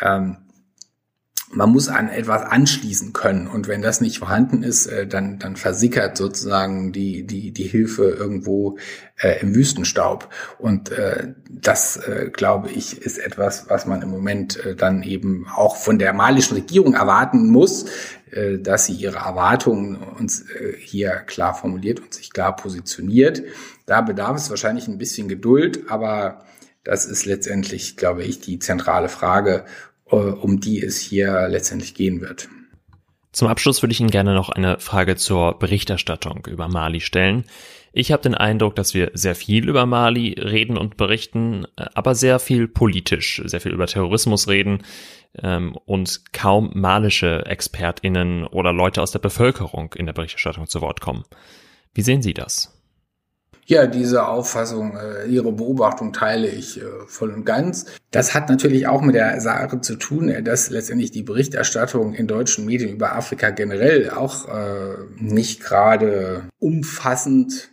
Ähm, 0.02 0.38
man 1.56 1.70
muss 1.70 1.88
an 1.88 2.10
etwas 2.10 2.44
anschließen 2.44 3.14
können. 3.14 3.48
Und 3.48 3.68
wenn 3.68 3.82
das 3.82 4.02
nicht 4.02 4.20
vorhanden 4.20 4.64
ist, 4.64 4.88
äh, 4.88 5.08
dann, 5.08 5.40
dann 5.40 5.56
versickert 5.56 6.18
sozusagen 6.18 6.92
die, 6.92 7.26
die, 7.26 7.52
die 7.52 7.64
Hilfe 7.64 8.10
irgendwo 8.10 8.78
äh, 9.18 9.40
im 9.42 9.56
Wüstenstaub. 9.56 10.30
Und 10.58 10.92
äh, 10.92 11.34
das, 11.50 11.98
äh, 11.98 12.30
glaube 12.32 12.70
ich, 12.70 13.02
ist 13.02 13.18
etwas, 13.18 13.70
was 13.70 13.86
man 13.86 14.02
im 14.02 14.10
Moment 14.10 14.64
äh, 14.66 14.76
dann 14.76 15.04
eben 15.04 15.48
auch 15.54 15.76
von 15.76 16.00
der 16.00 16.14
malischen 16.14 16.56
Regierung 16.56 16.94
erwarten 16.94 17.48
muss, 17.48 17.86
äh, 18.32 18.58
dass 18.58 18.86
sie 18.86 18.94
ihre 18.94 19.18
Erwartungen 19.18 19.96
uns 19.96 20.42
äh, 20.50 20.74
hier 20.78 21.12
klar 21.12 21.54
formuliert 21.54 22.00
und 22.00 22.14
sich 22.14 22.32
klar 22.34 22.56
positioniert. 22.56 23.44
Da 23.86 24.02
bedarf 24.02 24.38
es 24.38 24.50
wahrscheinlich 24.50 24.88
ein 24.88 24.98
bisschen 24.98 25.28
Geduld, 25.28 25.90
aber 25.90 26.44
das 26.84 27.06
ist 27.06 27.26
letztendlich, 27.26 27.96
glaube 27.96 28.24
ich, 28.24 28.42
die 28.42 28.60
zentrale 28.60 29.08
Frage 29.08 29.66
um 30.16 30.60
die 30.60 30.82
es 30.82 31.00
hier 31.00 31.48
letztendlich 31.50 31.94
gehen 31.94 32.22
wird. 32.22 32.50
Zum 33.32 33.48
Abschluss 33.48 33.82
würde 33.82 33.94
ich 33.94 34.00
Ihnen 34.00 34.12
gerne 34.12 34.36
noch 34.36 34.50
eine 34.50 34.80
Frage 34.80 35.16
zur 35.16 35.58
Berichterstattung 35.58 36.46
über 36.48 36.68
Mali 36.68 37.02
stellen. 37.02 37.46
Ich 37.92 38.12
habe 38.12 38.24
den 38.24 38.36
Eindruck, 38.36 38.76
dass 38.76 38.94
wir 38.94 39.12
sehr 39.14 39.36
viel 39.36 39.70
über 39.70 39.86
Mali 39.86 40.34
reden 40.34 40.78
und 40.78 40.98
berichten, 40.98 41.66
äh, 41.76 41.86
aber 41.94 42.16
sehr 42.16 42.40
viel 42.40 42.68
politisch, 42.68 43.42
sehr 43.46 43.62
viel 43.62 43.72
über 43.72 43.88
Terrorismus 43.88 44.48
reden 44.48 44.84
ähm, 45.42 45.76
und 45.86 46.34
kaum 46.34 46.72
malische 46.74 47.46
Expertinnen 47.46 48.46
oder 48.46 48.74
Leute 48.74 49.02
aus 49.02 49.12
der 49.12 49.20
Bevölkerung 49.20 49.94
in 49.94 50.06
der 50.06 50.14
Berichterstattung 50.14 50.68
zu 50.68 50.82
Wort 50.82 51.02
kommen. 51.02 51.24
Wie 51.94 52.02
sehen 52.02 52.22
Sie 52.22 52.34
das? 52.34 52.74
Ja, 53.66 53.88
diese 53.88 54.28
Auffassung, 54.28 54.98
äh, 54.98 55.26
Ihre 55.28 55.52
Beobachtung 55.52 56.14
teile 56.14 56.48
ich 56.48 56.82
äh, 56.82 56.84
voll 57.08 57.32
und 57.32 57.46
ganz. 57.46 57.86
Das 58.14 58.36
hat 58.36 58.48
natürlich 58.48 58.86
auch 58.88 59.02
mit 59.02 59.16
der 59.16 59.42
Sache 59.42 59.82
zu 59.82 59.96
tun, 59.96 60.30
äh, 60.30 60.42
dass 60.42 60.70
letztendlich 60.70 61.12
die 61.12 61.24
Berichterstattung 61.24 62.14
in 62.14 62.28
deutschen 62.28 62.66
Medien 62.66 62.92
über 62.92 63.16
Afrika 63.16 63.50
generell 63.50 64.12
auch 64.12 64.48
äh, 64.48 64.96
nicht 65.18 65.62
gerade 65.62 66.44
umfassend 66.60 67.72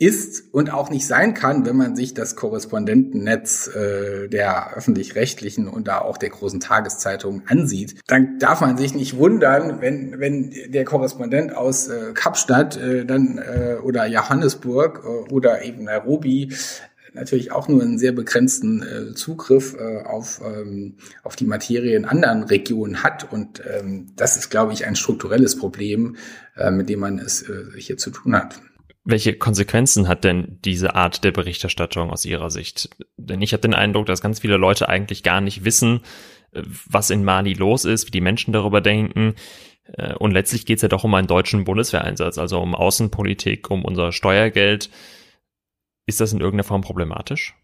ist 0.00 0.54
und 0.54 0.72
auch 0.72 0.90
nicht 0.90 1.06
sein 1.06 1.34
kann, 1.34 1.66
wenn 1.66 1.76
man 1.76 1.96
sich 1.96 2.14
das 2.14 2.36
Korrespondentennetz 2.36 3.68
äh, 3.74 4.28
der 4.28 4.76
öffentlich-rechtlichen 4.76 5.66
und 5.66 5.88
da 5.88 6.02
auch 6.02 6.18
der 6.18 6.28
großen 6.28 6.60
Tageszeitungen 6.60 7.42
ansieht, 7.46 7.96
dann 8.06 8.38
darf 8.38 8.60
man 8.60 8.76
sich 8.76 8.94
nicht 8.94 9.16
wundern, 9.16 9.80
wenn, 9.80 10.20
wenn 10.20 10.54
der 10.68 10.84
Korrespondent 10.84 11.56
aus 11.56 11.88
äh, 11.88 12.12
Kapstadt 12.14 12.76
äh, 12.76 13.06
dann 13.06 13.38
äh, 13.38 13.76
oder 13.82 14.06
Johannesburg 14.06 15.02
äh, 15.02 15.32
oder 15.32 15.62
eben 15.62 15.84
Nairobi 15.84 16.52
natürlich 17.14 17.52
auch 17.52 17.68
nur 17.68 17.82
einen 17.82 17.98
sehr 17.98 18.12
begrenzten 18.12 18.82
äh, 18.82 19.14
Zugriff 19.14 19.74
äh, 19.78 20.02
auf, 20.04 20.40
ähm, 20.44 20.96
auf 21.22 21.36
die 21.36 21.46
Materie 21.46 21.96
in 21.96 22.04
anderen 22.04 22.42
Regionen 22.44 23.02
hat. 23.02 23.32
Und 23.32 23.62
ähm, 23.66 24.12
das 24.16 24.36
ist, 24.36 24.50
glaube 24.50 24.72
ich, 24.72 24.86
ein 24.86 24.96
strukturelles 24.96 25.56
Problem, 25.56 26.16
äh, 26.56 26.70
mit 26.70 26.88
dem 26.88 27.00
man 27.00 27.18
es 27.18 27.42
äh, 27.42 27.64
hier 27.76 27.96
zu 27.96 28.10
tun 28.10 28.34
hat. 28.36 28.60
Welche 29.04 29.34
Konsequenzen 29.34 30.06
hat 30.06 30.24
denn 30.24 30.58
diese 30.64 30.94
Art 30.94 31.24
der 31.24 31.32
Berichterstattung 31.32 32.10
aus 32.10 32.24
Ihrer 32.24 32.50
Sicht? 32.50 32.90
Denn 33.16 33.40
ich 33.40 33.52
habe 33.52 33.62
den 33.62 33.74
Eindruck, 33.74 34.06
dass 34.06 34.20
ganz 34.20 34.40
viele 34.40 34.58
Leute 34.58 34.88
eigentlich 34.88 35.22
gar 35.22 35.40
nicht 35.40 35.64
wissen, 35.64 36.00
äh, 36.52 36.62
was 36.86 37.10
in 37.10 37.24
Mali 37.24 37.54
los 37.54 37.84
ist, 37.84 38.06
wie 38.06 38.12
die 38.12 38.20
Menschen 38.20 38.52
darüber 38.52 38.80
denken. 38.80 39.34
Äh, 39.94 40.14
und 40.14 40.32
letztlich 40.32 40.66
geht 40.66 40.76
es 40.76 40.82
ja 40.82 40.88
doch 40.88 41.04
um 41.04 41.14
einen 41.14 41.26
deutschen 41.26 41.64
Bundeswehreinsatz, 41.64 42.38
also 42.38 42.60
um 42.60 42.74
Außenpolitik, 42.74 43.70
um 43.70 43.84
unser 43.84 44.12
Steuergeld. 44.12 44.90
Ist 46.08 46.22
das 46.22 46.32
in 46.32 46.40
irgendeiner 46.40 46.64
Form 46.64 46.80
problematisch? 46.80 47.54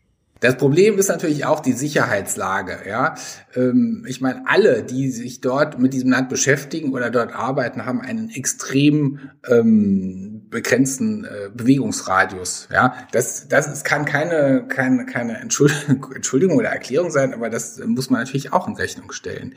Das 0.40 0.58
Problem 0.58 0.98
ist 0.98 1.08
natürlich 1.08 1.46
auch 1.46 1.60
die 1.60 1.72
Sicherheitslage. 1.72 2.80
Ja, 2.86 3.14
ähm, 3.56 4.04
ich 4.06 4.20
meine, 4.20 4.42
alle, 4.46 4.82
die 4.82 5.10
sich 5.10 5.40
dort 5.40 5.78
mit 5.78 5.94
diesem 5.94 6.10
Land 6.10 6.28
beschäftigen 6.28 6.92
oder 6.92 7.08
dort 7.08 7.32
arbeiten, 7.32 7.86
haben 7.86 8.02
einen 8.02 8.28
extrem 8.28 9.30
ähm, 9.48 10.42
begrenzten 10.50 11.24
äh, 11.24 11.48
Bewegungsradius. 11.54 12.68
Ja, 12.70 12.94
das, 13.12 13.48
das 13.48 13.66
ist, 13.66 13.86
kann 13.86 14.04
keine, 14.04 14.66
keine, 14.68 15.06
keine 15.06 15.38
Entschuldigung, 15.40 16.58
oder 16.58 16.68
Erklärung 16.68 17.10
sein, 17.10 17.32
aber 17.32 17.48
das 17.48 17.80
muss 17.86 18.10
man 18.10 18.20
natürlich 18.20 18.52
auch 18.52 18.68
in 18.68 18.76
Rechnung 18.76 19.10
stellen. 19.12 19.54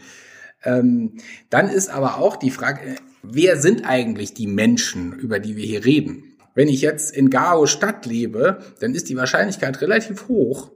Ähm, 0.64 1.18
dann 1.50 1.68
ist 1.68 1.90
aber 1.90 2.20
auch 2.20 2.38
die 2.38 2.52
Frage, 2.52 2.96
wer 3.22 3.58
sind 3.58 3.86
eigentlich 3.86 4.34
die 4.34 4.48
Menschen, 4.48 5.12
über 5.12 5.40
die 5.40 5.58
wir 5.58 5.66
hier 5.66 5.84
reden? 5.84 6.37
Wenn 6.58 6.70
ich 6.70 6.82
jetzt 6.82 7.16
in 7.16 7.30
Gao 7.30 7.68
Stadt 7.68 8.08
lebe, 8.08 8.58
dann 8.80 8.96
ist 8.96 9.10
die 9.10 9.16
Wahrscheinlichkeit 9.16 9.80
relativ 9.80 10.28
hoch, 10.28 10.72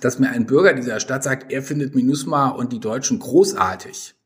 dass 0.00 0.18
mir 0.18 0.30
ein 0.30 0.44
Bürger 0.44 0.72
dieser 0.72 0.98
Stadt 0.98 1.22
sagt, 1.22 1.52
er 1.52 1.62
findet 1.62 1.94
MINUSMA 1.94 2.48
und 2.48 2.72
die 2.72 2.80
Deutschen 2.80 3.20
großartig. 3.20 4.16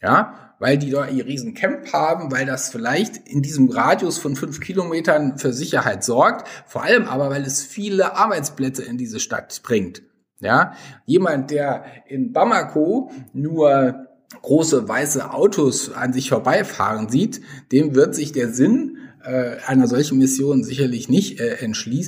Ja, 0.00 0.54
weil 0.58 0.78
die 0.78 0.88
dort 0.88 1.12
ihr 1.12 1.26
riesen 1.26 1.52
Camp 1.52 1.92
haben, 1.92 2.32
weil 2.32 2.46
das 2.46 2.70
vielleicht 2.70 3.28
in 3.28 3.42
diesem 3.42 3.68
Radius 3.68 4.16
von 4.16 4.36
fünf 4.36 4.58
Kilometern 4.60 5.36
für 5.36 5.52
Sicherheit 5.52 6.02
sorgt, 6.02 6.48
vor 6.66 6.82
allem 6.82 7.08
aber, 7.08 7.28
weil 7.28 7.42
es 7.42 7.62
viele 7.62 8.16
Arbeitsplätze 8.16 8.84
in 8.84 8.96
diese 8.96 9.20
Stadt 9.20 9.60
bringt. 9.64 10.00
Ja, 10.40 10.72
jemand, 11.04 11.50
der 11.50 11.84
in 12.08 12.32
Bamako 12.32 13.10
nur 13.34 14.06
große 14.40 14.88
weiße 14.88 15.30
Autos 15.30 15.92
an 15.92 16.14
sich 16.14 16.30
vorbeifahren 16.30 17.10
sieht, 17.10 17.42
dem 17.70 17.94
wird 17.94 18.14
sich 18.14 18.32
der 18.32 18.48
Sinn 18.48 18.96
äh, 19.24 19.56
einer 19.66 19.86
solchen 19.86 20.18
Mission 20.18 20.64
sicherlich 20.64 21.08
nicht 21.08 21.40
äh, 21.40 21.56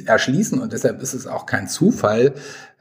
erschließen 0.06 0.58
und 0.58 0.72
deshalb 0.72 1.02
ist 1.02 1.14
es 1.14 1.26
auch 1.26 1.46
kein 1.46 1.68
Zufall, 1.68 2.34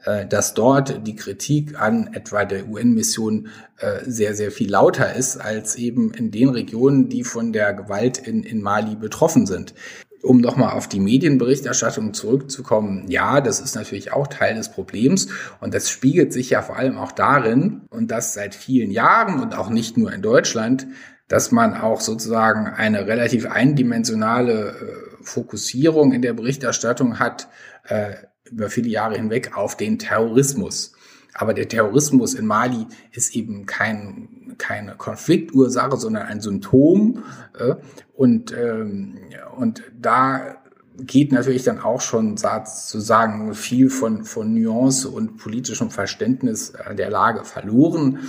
äh, 0.04 0.26
dass 0.26 0.54
dort 0.54 1.06
die 1.06 1.16
Kritik 1.16 1.80
an 1.80 2.10
etwa 2.12 2.44
der 2.44 2.68
UN-Mission 2.68 3.48
äh, 3.78 4.00
sehr, 4.06 4.34
sehr 4.34 4.50
viel 4.50 4.70
lauter 4.70 5.14
ist 5.14 5.36
als 5.36 5.76
eben 5.76 6.12
in 6.14 6.30
den 6.30 6.50
Regionen, 6.50 7.08
die 7.08 7.24
von 7.24 7.52
der 7.52 7.74
Gewalt 7.74 8.18
in, 8.18 8.42
in 8.42 8.62
Mali 8.62 8.94
betroffen 8.94 9.46
sind. 9.46 9.74
Um 10.22 10.40
nochmal 10.40 10.72
auf 10.72 10.88
die 10.88 11.00
Medienberichterstattung 11.00 12.14
zurückzukommen, 12.14 13.06
ja, 13.08 13.40
das 13.40 13.60
ist 13.60 13.74
natürlich 13.74 14.12
auch 14.12 14.26
Teil 14.26 14.54
des 14.54 14.70
Problems 14.70 15.28
und 15.60 15.74
das 15.74 15.90
spiegelt 15.90 16.32
sich 16.32 16.50
ja 16.50 16.62
vor 16.62 16.76
allem 16.76 16.98
auch 16.98 17.12
darin, 17.12 17.82
und 17.90 18.10
das 18.10 18.34
seit 18.34 18.54
vielen 18.54 18.90
Jahren 18.90 19.40
und 19.40 19.56
auch 19.56 19.70
nicht 19.70 19.96
nur 19.96 20.12
in 20.12 20.22
Deutschland, 20.22 20.86
dass 21.28 21.50
man 21.50 21.74
auch 21.74 22.00
sozusagen 22.00 22.66
eine 22.66 23.06
relativ 23.06 23.46
eindimensionale 23.46 24.70
äh, 24.70 25.24
Fokussierung 25.24 26.12
in 26.12 26.22
der 26.22 26.34
Berichterstattung 26.34 27.18
hat 27.18 27.48
äh, 27.84 28.14
über 28.44 28.70
viele 28.70 28.88
Jahre 28.88 29.16
hinweg 29.16 29.56
auf 29.56 29.76
den 29.76 29.98
Terrorismus. 29.98 30.92
Aber 31.34 31.52
der 31.52 31.68
Terrorismus 31.68 32.34
in 32.34 32.46
Mali 32.46 32.86
ist 33.12 33.34
eben 33.34 33.66
kein, 33.66 34.54
keine 34.56 34.94
Konfliktursache, 34.94 35.96
sondern 35.96 36.26
ein 36.26 36.40
Symptom. 36.40 37.24
Äh, 37.58 37.74
und, 38.14 38.56
ähm, 38.56 39.18
und 39.56 39.82
da 40.00 40.56
geht 40.98 41.32
natürlich 41.32 41.64
dann 41.64 41.80
auch 41.80 42.00
schon 42.00 42.36
sozusagen 42.38 43.52
viel 43.52 43.90
von, 43.90 44.24
von 44.24 44.54
Nuance 44.54 45.10
und 45.10 45.36
politischem 45.36 45.90
Verständnis 45.90 46.72
der 46.96 47.10
Lage 47.10 47.44
verloren 47.44 48.20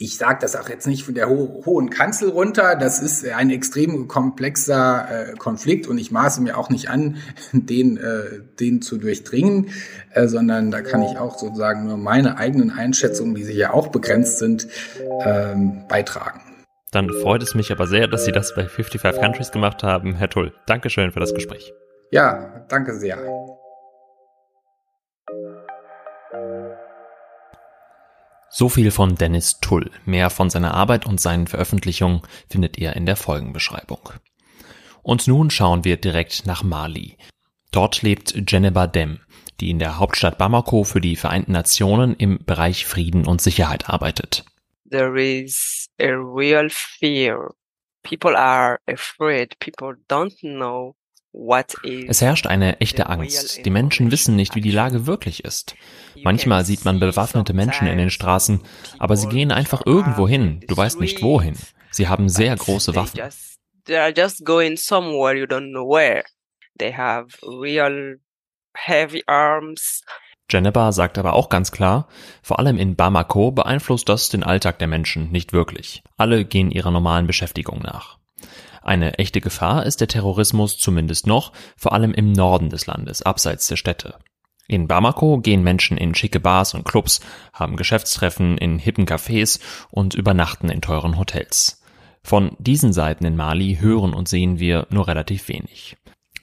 ich 0.00 0.16
sage 0.16 0.38
das 0.40 0.56
auch 0.56 0.70
jetzt 0.70 0.86
nicht 0.86 1.04
von 1.04 1.14
der 1.14 1.28
ho 1.28 1.62
hohen 1.66 1.90
Kanzel 1.90 2.30
runter, 2.30 2.74
das 2.74 3.00
ist 3.00 3.28
ein 3.28 3.50
extrem 3.50 4.08
komplexer 4.08 5.32
äh, 5.32 5.34
Konflikt 5.36 5.86
und 5.86 5.98
ich 5.98 6.10
maße 6.10 6.40
mir 6.40 6.56
auch 6.56 6.70
nicht 6.70 6.88
an, 6.88 7.18
den, 7.52 7.98
äh, 7.98 8.40
den 8.58 8.80
zu 8.80 8.96
durchdringen, 8.96 9.68
äh, 10.14 10.26
sondern 10.26 10.70
da 10.70 10.80
kann 10.80 11.02
ich 11.02 11.18
auch 11.18 11.38
sozusagen 11.38 11.86
nur 11.86 11.98
meine 11.98 12.38
eigenen 12.38 12.70
Einschätzungen, 12.70 13.34
die 13.34 13.44
sich 13.44 13.56
ja 13.56 13.74
auch 13.74 13.88
begrenzt 13.88 14.38
sind, 14.38 14.68
ähm, 15.22 15.84
beitragen. 15.86 16.40
Dann 16.92 17.10
freut 17.10 17.42
es 17.42 17.54
mich 17.54 17.70
aber 17.70 17.86
sehr, 17.86 18.08
dass 18.08 18.24
Sie 18.24 18.32
das 18.32 18.54
bei 18.54 18.66
55 18.66 19.20
Countries 19.20 19.52
gemacht 19.52 19.82
haben. 19.82 20.14
Herr 20.14 20.30
Tull, 20.30 20.54
Dankeschön 20.66 21.12
für 21.12 21.20
das 21.20 21.34
Gespräch. 21.34 21.74
Ja, 22.10 22.64
danke 22.68 22.94
sehr. 22.94 23.18
So 28.52 28.68
viel 28.68 28.90
von 28.90 29.14
Dennis 29.14 29.60
Tull. 29.60 29.90
Mehr 30.04 30.28
von 30.28 30.50
seiner 30.50 30.74
Arbeit 30.74 31.06
und 31.06 31.20
seinen 31.20 31.46
Veröffentlichungen 31.46 32.22
findet 32.48 32.78
ihr 32.78 32.94
in 32.94 33.06
der 33.06 33.16
Folgenbeschreibung. 33.16 34.10
Und 35.02 35.28
nun 35.28 35.50
schauen 35.50 35.84
wir 35.84 35.96
direkt 35.96 36.46
nach 36.46 36.62
Mali. 36.64 37.16
Dort 37.70 38.02
lebt 38.02 38.34
Jeneba 38.50 38.88
Dem, 38.88 39.20
die 39.60 39.70
in 39.70 39.78
der 39.78 39.98
Hauptstadt 39.98 40.36
Bamako 40.36 40.82
für 40.82 41.00
die 41.00 41.14
Vereinten 41.14 41.52
Nationen 41.52 42.16
im 42.16 42.44
Bereich 42.44 42.86
Frieden 42.86 43.26
und 43.26 43.40
Sicherheit 43.40 43.88
arbeitet. 43.88 44.44
There 44.90 45.20
is 45.20 45.88
a 46.00 46.10
real 46.10 46.68
fear. 46.68 47.54
People 48.02 48.36
are 48.36 48.80
afraid. 48.88 49.56
People 49.60 49.94
don't 50.08 50.36
know 50.40 50.96
es 52.08 52.20
herrscht 52.20 52.46
eine 52.46 52.80
echte 52.80 53.08
Angst. 53.08 53.64
Die 53.64 53.70
Menschen 53.70 54.10
wissen 54.10 54.34
nicht, 54.36 54.54
wie 54.56 54.60
die 54.60 54.72
Lage 54.72 55.06
wirklich 55.06 55.44
ist. 55.44 55.76
Manchmal 56.22 56.64
sieht 56.64 56.84
man 56.84 56.98
bewaffnete 56.98 57.52
Menschen 57.52 57.86
in 57.86 57.98
den 57.98 58.10
Straßen, 58.10 58.62
aber 58.98 59.16
sie 59.16 59.28
gehen 59.28 59.52
einfach 59.52 59.82
irgendwo 59.86 60.26
hin. 60.26 60.60
Du 60.66 60.76
weißt 60.76 61.00
nicht 61.00 61.22
wohin. 61.22 61.56
Sie 61.90 62.08
haben 62.08 62.28
sehr 62.28 62.56
große 62.56 62.94
Waffen. 62.96 63.20
Jennifer 70.50 70.92
sagt 70.92 71.16
aber 71.16 71.34
auch 71.34 71.48
ganz 71.48 71.70
klar, 71.70 72.08
vor 72.42 72.58
allem 72.58 72.76
in 72.76 72.96
Bamako 72.96 73.52
beeinflusst 73.52 74.08
das 74.08 74.28
den 74.28 74.42
Alltag 74.42 74.80
der 74.80 74.88
Menschen 74.88 75.30
nicht 75.30 75.52
wirklich. 75.52 76.02
Alle 76.16 76.44
gehen 76.44 76.72
ihrer 76.72 76.90
normalen 76.90 77.26
Beschäftigung 77.26 77.78
nach. 77.80 78.19
Eine 78.82 79.18
echte 79.18 79.40
Gefahr 79.40 79.86
ist 79.86 80.00
der 80.00 80.08
Terrorismus 80.08 80.78
zumindest 80.78 81.26
noch, 81.26 81.52
vor 81.76 81.92
allem 81.92 82.12
im 82.14 82.32
Norden 82.32 82.70
des 82.70 82.86
Landes, 82.86 83.22
abseits 83.22 83.66
der 83.66 83.76
Städte. 83.76 84.14
In 84.68 84.86
Bamako 84.86 85.38
gehen 85.38 85.64
Menschen 85.64 85.96
in 85.96 86.14
schicke 86.14 86.38
Bars 86.38 86.74
und 86.74 86.84
Clubs, 86.84 87.20
haben 87.52 87.76
Geschäftstreffen 87.76 88.56
in 88.56 88.78
hippen 88.78 89.04
Cafés 89.04 89.60
und 89.90 90.14
übernachten 90.14 90.70
in 90.70 90.80
teuren 90.80 91.18
Hotels. 91.18 91.82
Von 92.22 92.56
diesen 92.58 92.92
Seiten 92.92 93.24
in 93.24 93.34
Mali 93.34 93.78
hören 93.80 94.14
und 94.14 94.28
sehen 94.28 94.60
wir 94.60 94.86
nur 94.90 95.08
relativ 95.08 95.48
wenig. 95.48 95.96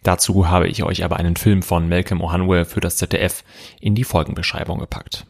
Dazu 0.04 0.50
habe 0.50 0.67
ich 0.67 0.84
euch 0.84 1.04
aber 1.04 1.17
einen 1.17 1.36
Film 1.36 1.62
von 1.62 1.88
Malcolm 1.88 2.21
Ohanwe 2.21 2.65
für 2.65 2.80
das 2.80 2.97
ZDF 2.97 3.43
in 3.80 3.95
die 3.95 4.04
Folgenbeschreibung 4.04 4.80
gepackt. 4.80 5.26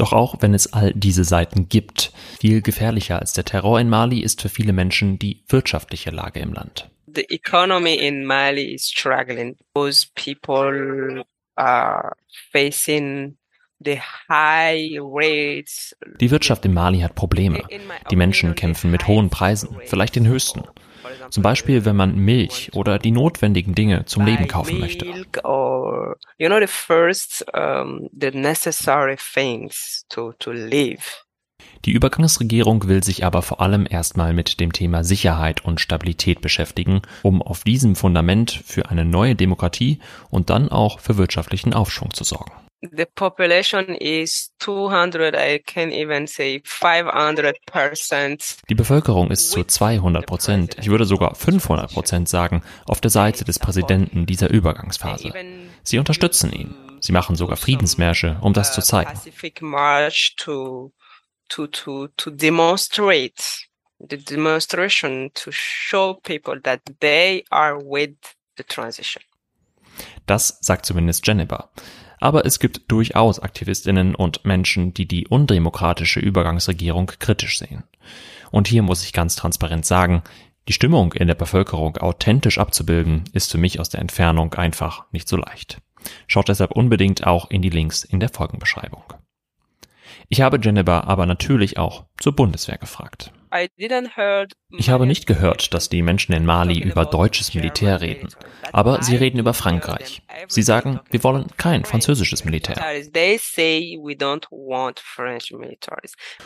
Doch 0.00 0.14
auch 0.14 0.36
wenn 0.40 0.54
es 0.54 0.72
all 0.72 0.92
diese 0.94 1.24
Seiten 1.24 1.68
gibt, 1.68 2.12
viel 2.38 2.62
gefährlicher 2.62 3.18
als 3.18 3.34
der 3.34 3.44
Terror 3.44 3.78
in 3.78 3.90
Mali 3.90 4.20
ist 4.20 4.40
für 4.40 4.48
viele 4.48 4.72
Menschen 4.72 5.18
die 5.18 5.42
wirtschaftliche 5.48 6.10
Lage 6.10 6.40
im 6.40 6.54
Land. 6.54 6.88
The 7.14 7.28
economy 7.28 7.96
in 7.96 8.24
Mali 8.24 8.72
is 8.72 8.88
struggling 8.88 9.56
because 9.74 10.06
people 10.14 11.24
are 11.56 12.12
facing 12.50 13.36
die 13.82 13.98
Wirtschaft 16.30 16.66
in 16.66 16.74
Mali 16.74 17.00
hat 17.00 17.14
Probleme. 17.14 17.62
Die 18.10 18.16
Menschen 18.16 18.54
kämpfen 18.54 18.90
mit 18.90 19.06
hohen 19.06 19.30
Preisen, 19.30 19.78
vielleicht 19.86 20.16
den 20.16 20.26
höchsten. 20.26 20.64
Zum 21.30 21.42
Beispiel, 21.42 21.84
wenn 21.84 21.96
man 21.96 22.16
Milch 22.16 22.70
oder 22.74 22.98
die 22.98 23.12
notwendigen 23.12 23.74
Dinge 23.74 24.04
zum 24.06 24.24
Leben 24.24 24.48
kaufen 24.48 24.80
möchte. 24.80 25.06
Die 31.84 31.92
Übergangsregierung 31.92 32.88
will 32.88 33.04
sich 33.04 33.24
aber 33.24 33.42
vor 33.42 33.60
allem 33.60 33.86
erstmal 33.88 34.34
mit 34.34 34.60
dem 34.60 34.72
Thema 34.72 35.04
Sicherheit 35.04 35.64
und 35.64 35.80
Stabilität 35.80 36.40
beschäftigen, 36.40 37.02
um 37.22 37.42
auf 37.42 37.64
diesem 37.64 37.96
Fundament 37.96 38.62
für 38.64 38.90
eine 38.90 39.04
neue 39.04 39.34
Demokratie 39.34 39.98
und 40.30 40.50
dann 40.50 40.68
auch 40.68 41.00
für 41.00 41.16
wirtschaftlichen 41.16 41.72
Aufschwung 41.72 42.12
zu 42.12 42.24
sorgen 42.24 42.52
the 42.82 43.06
population 43.06 43.94
is 43.96 44.50
200, 44.60 45.34
I 45.34 45.58
can 45.58 45.92
even 45.92 46.26
say 46.26 46.60
500 46.64 47.56
percent. 47.66 48.56
Die 48.68 48.74
Bevölkerung 48.74 49.30
ist 49.30 49.50
zu 49.50 49.64
200 49.64 50.26
Prozent, 50.26 50.76
ich 50.80 50.88
würde 50.88 51.04
sogar 51.04 51.34
500 51.34 51.92
Prozent 51.92 52.28
sagen, 52.28 52.62
auf 52.86 53.00
der 53.00 53.10
Seite 53.10 53.44
des 53.44 53.58
Präsidenten 53.58 54.26
dieser 54.26 54.50
Übergangsphase. 54.50 55.32
Sie 55.82 55.98
unterstützen 55.98 56.52
ihn. 56.52 56.74
Sie 57.00 57.12
machen 57.12 57.36
sogar 57.36 57.56
Friedensmärsche, 57.56 58.38
um 58.40 58.52
das 58.52 58.72
zu 58.74 58.82
zeigen. 58.82 59.18
To, 61.52 61.66
to, 61.66 62.06
to 62.16 62.30
demonstrate 62.30 63.42
the 63.98 64.16
demonstration 64.16 65.30
to 65.34 65.50
show 65.50 66.14
people 66.14 66.60
that 66.62 66.80
they 67.00 67.44
are 67.50 67.76
with 67.76 68.14
the 68.56 68.62
transition. 68.62 69.20
Das 70.26 70.58
sagt 70.60 70.86
zumindest 70.86 71.26
Jennifer. 71.26 71.70
Aber 72.20 72.44
es 72.44 72.58
gibt 72.60 72.82
durchaus 72.88 73.40
Aktivistinnen 73.40 74.14
und 74.14 74.44
Menschen, 74.44 74.94
die 74.94 75.06
die 75.06 75.26
undemokratische 75.26 76.20
Übergangsregierung 76.20 77.06
kritisch 77.18 77.58
sehen. 77.58 77.84
Und 78.50 78.68
hier 78.68 78.82
muss 78.82 79.02
ich 79.02 79.12
ganz 79.12 79.36
transparent 79.36 79.86
sagen, 79.86 80.22
die 80.68 80.74
Stimmung 80.74 81.14
in 81.14 81.26
der 81.26 81.34
Bevölkerung 81.34 81.96
authentisch 81.96 82.58
abzubilden, 82.58 83.24
ist 83.32 83.50
für 83.50 83.58
mich 83.58 83.80
aus 83.80 83.88
der 83.88 84.00
Entfernung 84.00 84.54
einfach 84.54 85.04
nicht 85.10 85.28
so 85.28 85.36
leicht. 85.36 85.78
Schaut 86.26 86.48
deshalb 86.48 86.72
unbedingt 86.72 87.26
auch 87.26 87.50
in 87.50 87.62
die 87.62 87.70
Links 87.70 88.04
in 88.04 88.20
der 88.20 88.28
Folgenbeschreibung. 88.28 89.02
Ich 90.28 90.40
habe 90.40 90.58
Jennifer 90.62 91.06
aber 91.06 91.26
natürlich 91.26 91.78
auch 91.78 92.04
zur 92.18 92.34
Bundeswehr 92.34 92.78
gefragt. 92.78 93.32
Ich 94.78 94.90
habe 94.90 95.06
nicht 95.06 95.26
gehört, 95.26 95.74
dass 95.74 95.88
die 95.88 96.02
Menschen 96.02 96.32
in 96.32 96.46
Mali 96.46 96.78
über 96.78 97.04
deutsches 97.04 97.52
Militär 97.52 98.00
reden, 98.00 98.28
aber 98.72 99.02
sie 99.02 99.16
reden 99.16 99.40
über 99.40 99.54
Frankreich. 99.54 100.22
Sie 100.46 100.62
sagen, 100.62 101.00
wir 101.10 101.24
wollen 101.24 101.46
kein 101.56 101.84
französisches 101.84 102.44
Militär. 102.44 102.80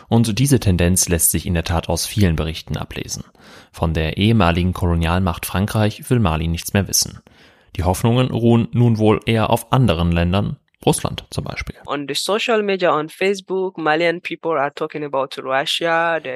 Und 0.09 0.39
diese 0.39 0.61
Tendenz 0.61 1.09
lässt 1.09 1.31
sich 1.31 1.47
in 1.47 1.55
der 1.55 1.65
Tat 1.65 1.89
aus 1.91 2.07
vielen 2.07 2.37
Berichten 2.37 2.79
ablesen. 2.79 3.25
Von 3.71 3.93
der 3.93 4.17
ehemaligen 4.17 4.73
Kolonialmacht 4.73 5.45
Frankreich 5.45 6.09
will 6.09 6.21
Mali 6.21 6.49
nichts 6.49 6.73
mehr 6.73 6.89
wissen. 6.89 7.21
Die 7.77 7.85
Hoffnungen 7.85 8.31
ruhen 8.31 8.69
nun 8.73 8.99
wohl 8.99 9.21
eher 9.27 9.51
auf 9.51 9.73
anderen 9.73 10.11
Ländern, 10.11 10.57
Russland 10.87 11.25
zum 11.31 11.45
Beispiel. 11.45 11.77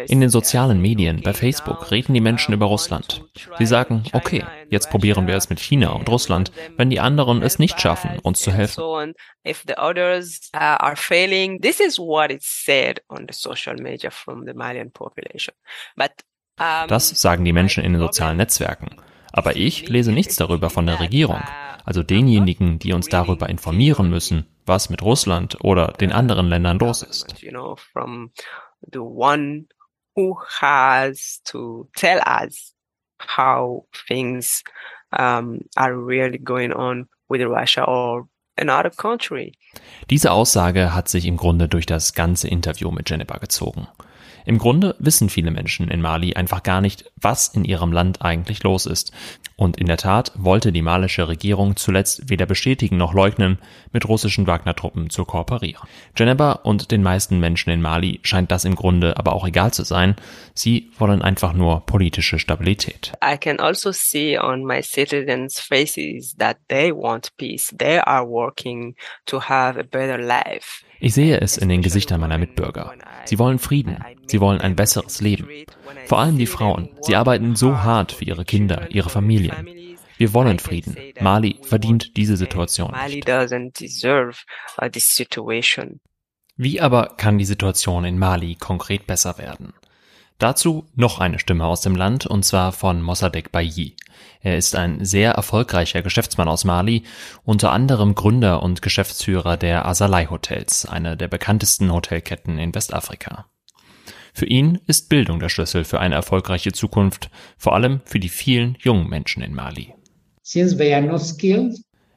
In 0.08 0.20
den 0.20 0.30
sozialen 0.30 0.80
Medien, 0.80 1.22
bei 1.22 1.32
Facebook, 1.32 1.90
reden 1.90 2.14
die 2.14 2.20
Menschen 2.20 2.54
über 2.54 2.66
Russland. 2.66 3.24
Sie 3.58 3.66
sagen, 3.66 4.04
okay, 4.12 4.44
jetzt 4.70 4.90
probieren 4.90 5.26
wir 5.26 5.36
es 5.36 5.50
mit 5.50 5.60
China 5.60 5.90
und 5.90 6.08
Russland, 6.08 6.52
wenn 6.76 6.90
die 6.90 7.00
anderen 7.00 7.42
es 7.42 7.58
nicht 7.58 7.80
schaffen, 7.80 8.18
uns 8.22 8.40
zu 8.40 8.52
helfen. 8.52 9.14
Das 16.88 17.08
sagen 17.08 17.44
die 17.44 17.52
Menschen 17.52 17.84
in 17.84 17.92
den 17.92 18.00
sozialen 18.00 18.36
Netzwerken. 18.36 18.96
Aber 19.32 19.56
ich 19.56 19.88
lese 19.88 20.12
nichts 20.12 20.36
darüber 20.36 20.70
von 20.70 20.86
der 20.86 21.00
Regierung 21.00 21.42
also 21.88 22.02
denjenigen, 22.02 22.78
die 22.78 22.92
uns 22.92 23.08
darüber 23.08 23.48
informieren 23.48 24.10
müssen, 24.10 24.44
was 24.66 24.90
mit 24.90 25.00
Russland 25.00 25.56
oder 25.64 25.88
den 25.92 26.12
anderen 26.12 26.46
Ländern 26.48 26.78
los 26.78 27.02
ist. 27.02 27.42
Diese 40.10 40.32
Aussage 40.32 40.94
hat 40.94 41.08
sich 41.08 41.24
im 41.24 41.38
Grunde 41.38 41.68
durch 41.68 41.86
das 41.86 42.12
ganze 42.12 42.48
Interview 42.48 42.90
mit 42.90 43.08
Jennifer 43.08 43.38
gezogen. 43.38 43.88
Im 44.48 44.56
Grunde 44.56 44.96
wissen 44.98 45.28
viele 45.28 45.50
Menschen 45.50 45.88
in 45.88 46.00
Mali 46.00 46.32
einfach 46.32 46.62
gar 46.62 46.80
nicht, 46.80 47.12
was 47.20 47.48
in 47.48 47.66
ihrem 47.66 47.92
Land 47.92 48.22
eigentlich 48.22 48.62
los 48.62 48.86
ist. 48.86 49.12
Und 49.56 49.76
in 49.76 49.88
der 49.88 49.98
Tat 49.98 50.32
wollte 50.36 50.72
die 50.72 50.80
malische 50.80 51.28
Regierung 51.28 51.76
zuletzt 51.76 52.30
weder 52.30 52.46
bestätigen 52.46 52.96
noch 52.96 53.12
leugnen, 53.12 53.58
mit 53.92 54.08
russischen 54.08 54.46
Wagner-Truppen 54.46 55.10
zu 55.10 55.26
kooperieren. 55.26 55.86
Geneba 56.14 56.52
und 56.52 56.92
den 56.92 57.02
meisten 57.02 57.40
Menschen 57.40 57.68
in 57.68 57.82
Mali 57.82 58.20
scheint 58.22 58.50
das 58.50 58.64
im 58.64 58.74
Grunde 58.74 59.18
aber 59.18 59.34
auch 59.34 59.46
egal 59.46 59.74
zu 59.74 59.84
sein. 59.84 60.16
Sie 60.54 60.92
wollen 60.96 61.20
einfach 61.20 61.52
nur 61.52 61.84
politische 61.84 62.38
Stabilität. 62.38 63.12
I 63.22 63.36
can 63.36 63.60
also 63.60 63.92
see 63.92 64.38
on 64.38 64.64
my 64.64 64.80
citizens' 64.82 65.60
faces 65.60 66.34
that 66.38 66.56
they 66.68 66.90
want 66.90 67.36
peace. 67.36 67.74
They 67.76 67.98
are 67.98 68.26
working 68.26 68.96
to 69.26 69.42
have 69.42 69.78
a 69.78 69.82
better 69.82 70.16
life. 70.16 70.86
Ich 71.00 71.14
sehe 71.14 71.40
es 71.40 71.56
in 71.56 71.68
den 71.68 71.82
Gesichtern 71.82 72.20
meiner 72.20 72.38
Mitbürger. 72.38 72.92
Sie 73.24 73.38
wollen 73.38 73.60
Frieden. 73.60 73.98
Sie 74.26 74.37
wollen 74.40 74.60
ein 74.60 74.76
besseres 74.76 75.20
Leben. 75.20 75.48
Vor 76.06 76.18
allem 76.18 76.38
die 76.38 76.46
Frauen. 76.46 76.90
Sie 77.00 77.16
arbeiten 77.16 77.56
so 77.56 77.78
hart 77.78 78.12
für 78.12 78.24
ihre 78.24 78.44
Kinder, 78.44 78.90
ihre 78.90 79.10
Familien. 79.10 79.68
Wir 80.16 80.34
wollen 80.34 80.58
Frieden. 80.58 80.96
Mali 81.20 81.60
verdient 81.62 82.16
diese 82.16 82.36
Situation 82.36 82.92
nicht. 83.06 83.28
Wie 86.56 86.80
aber 86.80 87.14
kann 87.16 87.38
die 87.38 87.44
Situation 87.44 88.04
in 88.04 88.18
Mali 88.18 88.56
konkret 88.56 89.06
besser 89.06 89.38
werden? 89.38 89.74
Dazu 90.38 90.88
noch 90.94 91.18
eine 91.18 91.38
Stimme 91.38 91.64
aus 91.64 91.80
dem 91.80 91.96
Land, 91.96 92.26
und 92.26 92.44
zwar 92.44 92.72
von 92.72 93.02
Mossadegh 93.02 93.50
Bayi. 93.50 93.96
Er 94.40 94.56
ist 94.56 94.76
ein 94.76 95.04
sehr 95.04 95.32
erfolgreicher 95.32 96.02
Geschäftsmann 96.02 96.48
aus 96.48 96.64
Mali, 96.64 97.02
unter 97.44 97.72
anderem 97.72 98.14
Gründer 98.14 98.62
und 98.62 98.82
Geschäftsführer 98.82 99.56
der 99.56 99.86
Asalai 99.86 100.26
Hotels, 100.26 100.86
einer 100.86 101.16
der 101.16 101.28
bekanntesten 101.28 101.92
Hotelketten 101.92 102.58
in 102.58 102.74
Westafrika. 102.74 103.46
Für 104.38 104.46
ihn 104.46 104.78
ist 104.86 105.08
Bildung 105.08 105.40
der 105.40 105.48
Schlüssel 105.48 105.82
für 105.82 105.98
eine 105.98 106.14
erfolgreiche 106.14 106.70
Zukunft, 106.70 107.28
vor 107.56 107.74
allem 107.74 108.02
für 108.04 108.20
die 108.20 108.28
vielen 108.28 108.76
jungen 108.78 109.08
Menschen 109.08 109.42
in 109.42 109.52
Mali. 109.52 109.92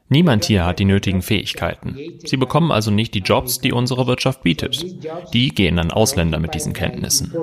Niemand 0.08 0.46
hier 0.46 0.64
hat 0.64 0.78
die 0.78 0.86
nötigen 0.86 1.24
Fähigkeiten. 1.24 1.98
Sie 2.24 2.38
bekommen 2.38 2.72
also 2.72 2.92
nicht 2.92 3.16
die 3.16 3.22
Jobs, 3.22 3.60
die 3.60 3.72
unsere 3.72 4.06
Wirtschaft 4.06 4.44
bietet. 4.44 4.86
Die 5.34 5.50
gehen 5.50 5.80
an 5.80 5.90
Ausländer 5.90 6.38
mit 6.38 6.54
diesen 6.54 6.74
Kenntnissen. 6.74 7.34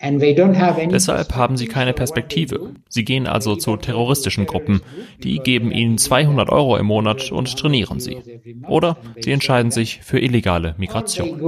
Deshalb 0.00 1.34
haben 1.34 1.56
sie 1.56 1.66
keine 1.66 1.92
Perspektive. 1.92 2.74
Sie 2.88 3.04
gehen 3.04 3.26
also 3.26 3.56
zu 3.56 3.76
terroristischen 3.76 4.46
Gruppen. 4.46 4.80
Die 5.24 5.38
geben 5.38 5.72
ihnen 5.72 5.98
200 5.98 6.50
Euro 6.50 6.76
im 6.76 6.86
Monat 6.86 7.32
und 7.32 7.56
trainieren 7.58 7.98
sie. 7.98 8.18
Oder 8.68 8.96
sie 9.18 9.32
entscheiden 9.32 9.72
sich 9.72 10.00
für 10.02 10.20
illegale 10.20 10.76
Migration. 10.78 11.40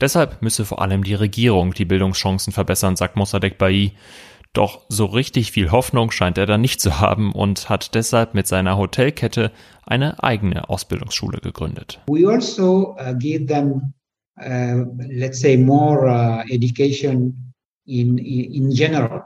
Deshalb 0.00 0.40
müsse 0.40 0.64
vor 0.64 0.80
allem 0.80 1.02
die 1.02 1.14
Regierung 1.14 1.74
die 1.74 1.84
Bildungschancen 1.84 2.52
verbessern, 2.52 2.94
sagt 2.96 3.16
Mossadegh 3.16 3.58
Bayi. 3.58 3.92
Doch 4.52 4.84
so 4.88 5.04
richtig 5.04 5.52
viel 5.52 5.70
Hoffnung 5.70 6.10
scheint 6.10 6.36
er 6.36 6.46
da 6.46 6.58
nicht 6.58 6.80
zu 6.80 7.00
haben 7.00 7.32
und 7.32 7.68
hat 7.68 7.94
deshalb 7.94 8.34
mit 8.34 8.48
seiner 8.48 8.76
Hotelkette 8.76 9.52
eine 9.86 10.22
eigene 10.24 10.68
Ausbildungsschule 10.68 11.38
gegründet. 11.38 12.00
We 12.08 12.28
also 12.28 12.96
uh, 12.98 13.12
uh, 13.12 13.80
let's 14.40 15.40
say 15.40 15.56
more 15.56 16.08
uh, 16.08 16.42
education 16.50 17.52
in, 17.86 18.18
in 18.18 18.70
general. 18.70 19.24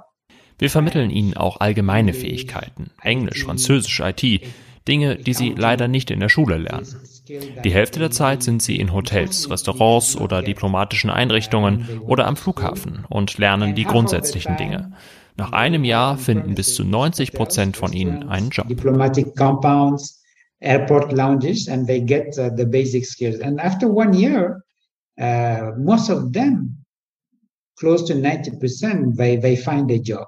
Wir 0.59 0.71
vermitteln 0.71 1.11
ihnen 1.11 1.37
auch 1.37 1.61
allgemeine 1.61 2.15
Fähigkeiten, 2.15 2.91
Englisch, 3.03 3.45
Französisch, 3.45 4.01
IT, 4.01 4.43
Dinge, 4.87 5.17
die 5.17 5.35
sie 5.35 5.55
leider 5.57 5.89
nicht 5.89 6.11
in 6.11 6.21
der 6.21 6.29
Schule 6.29 6.59
lernen. 6.59 6.87
Die 7.65 7.73
Hälfte 7.73 7.99
der 7.99 8.11
Zeit 8.11 8.43
sind 8.43 8.63
sie 8.63 8.77
in 8.77 8.93
Hotels, 8.93 9.51
Restaurants 9.51 10.17
oder 10.17 10.43
diplomatischen 10.43 11.11
Einrichtungen 11.11 12.01
oder 12.03 12.27
am 12.27 12.37
Flughafen 12.37 13.05
und 13.09 13.39
lernen 13.39 13.75
die 13.75 13.85
grundsätzlichen 13.85 14.57
Dinge. 14.57 14.93
Nach 15.37 15.53
einem 15.53 15.85
Jahr 15.85 16.19
finden 16.19 16.55
bis 16.55 16.75
zu 16.75 16.85
90 16.85 17.33
Prozent 17.33 17.77
von 17.77 17.93
ihnen 17.93 18.29
einen 18.29 18.51
Job. 18.51 18.67
airport 20.65 21.13
lounges 21.13 21.69
and 21.69 21.87
they 21.87 22.01
get 22.01 22.39
uh, 22.39 22.49
the 22.57 22.65
basic 22.65 23.05
skills. 23.05 23.41
And 23.41 23.61
after 23.61 23.87
one 23.87 24.15
year, 24.15 24.65
uh, 25.19 25.73
most 25.79 26.11
of 26.11 26.33
them, 26.33 26.85
close 27.79 28.05
to 28.05 28.15
90%, 28.15 29.17
they, 29.17 29.39
they 29.39 29.57
find 29.57 29.91
a 29.91 29.97
job. 29.97 30.27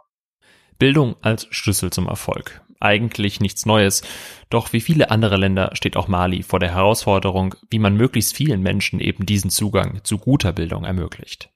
Bildung 0.78 1.16
als 1.22 1.46
Schlüssel 1.50 1.90
zum 1.90 2.06
Erfolg. 2.06 2.62
Eigentlich 2.80 3.40
nichts 3.40 3.64
Neues. 3.64 4.02
Doch 4.50 4.72
wie 4.72 4.82
viele 4.82 5.10
andere 5.10 5.36
Länder 5.36 5.70
steht 5.72 5.96
auch 5.96 6.08
Mali 6.08 6.42
vor 6.42 6.60
der 6.60 6.74
Herausforderung, 6.74 7.54
wie 7.70 7.78
man 7.78 7.96
möglichst 7.96 8.36
vielen 8.36 8.60
Menschen 8.62 9.00
eben 9.00 9.24
diesen 9.24 9.50
Zugang 9.50 10.00
zu 10.04 10.18
guter 10.18 10.52
Bildung 10.52 10.84
ermöglicht. 10.84 11.50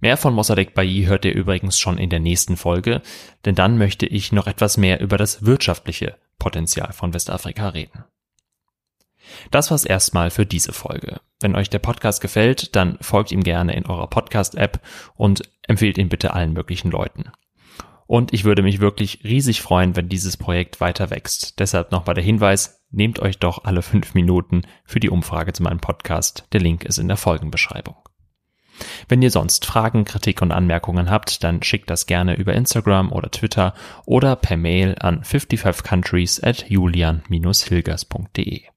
Mehr 0.00 0.16
von 0.18 0.34
Mossadegh 0.34 0.74
Bayi 0.74 1.04
hört 1.04 1.24
ihr 1.24 1.34
übrigens 1.34 1.78
schon 1.78 1.96
in 1.96 2.10
der 2.10 2.20
nächsten 2.20 2.56
Folge, 2.56 3.00
denn 3.46 3.54
dann 3.54 3.78
möchte 3.78 4.06
ich 4.06 4.32
noch 4.32 4.46
etwas 4.46 4.76
mehr 4.76 5.00
über 5.00 5.16
das 5.16 5.46
wirtschaftliche 5.46 6.16
Potenzial 6.38 6.92
von 6.92 7.14
Westafrika 7.14 7.70
reden. 7.70 8.04
Das 9.50 9.70
war's 9.70 9.84
erstmal 9.84 10.30
für 10.30 10.46
diese 10.46 10.72
Folge. 10.72 11.20
Wenn 11.40 11.56
euch 11.56 11.70
der 11.70 11.78
Podcast 11.78 12.20
gefällt, 12.20 12.76
dann 12.76 12.98
folgt 13.00 13.32
ihm 13.32 13.42
gerne 13.42 13.74
in 13.74 13.86
eurer 13.86 14.08
Podcast-App 14.08 14.80
und 15.14 15.42
empfehlt 15.62 15.98
ihn 15.98 16.08
bitte 16.08 16.34
allen 16.34 16.52
möglichen 16.52 16.90
Leuten. 16.90 17.30
Und 18.06 18.32
ich 18.32 18.44
würde 18.44 18.62
mich 18.62 18.80
wirklich 18.80 19.20
riesig 19.24 19.62
freuen, 19.62 19.96
wenn 19.96 20.08
dieses 20.08 20.36
Projekt 20.36 20.80
weiter 20.80 21.10
wächst. 21.10 21.58
Deshalb 21.58 21.90
nochmal 21.90 22.14
der 22.14 22.24
Hinweis, 22.24 22.82
nehmt 22.90 23.18
euch 23.18 23.38
doch 23.38 23.64
alle 23.64 23.82
fünf 23.82 24.14
Minuten 24.14 24.62
für 24.84 25.00
die 25.00 25.10
Umfrage 25.10 25.52
zu 25.52 25.62
meinem 25.62 25.80
Podcast. 25.80 26.46
Der 26.52 26.60
Link 26.60 26.84
ist 26.84 26.98
in 26.98 27.08
der 27.08 27.16
Folgenbeschreibung. 27.16 27.96
Wenn 29.08 29.22
ihr 29.22 29.30
sonst 29.30 29.64
Fragen, 29.64 30.04
Kritik 30.04 30.42
und 30.42 30.52
Anmerkungen 30.52 31.10
habt, 31.10 31.44
dann 31.44 31.62
schickt 31.62 31.90
das 31.90 32.06
gerne 32.06 32.34
über 32.34 32.54
Instagram 32.54 33.12
oder 33.12 33.30
Twitter 33.30 33.74
oder 34.04 34.36
per 34.36 34.56
Mail 34.56 34.96
an 34.98 35.22
55countries 35.22 36.44
at 36.44 36.68
julian-hilgers.de. 36.68 38.73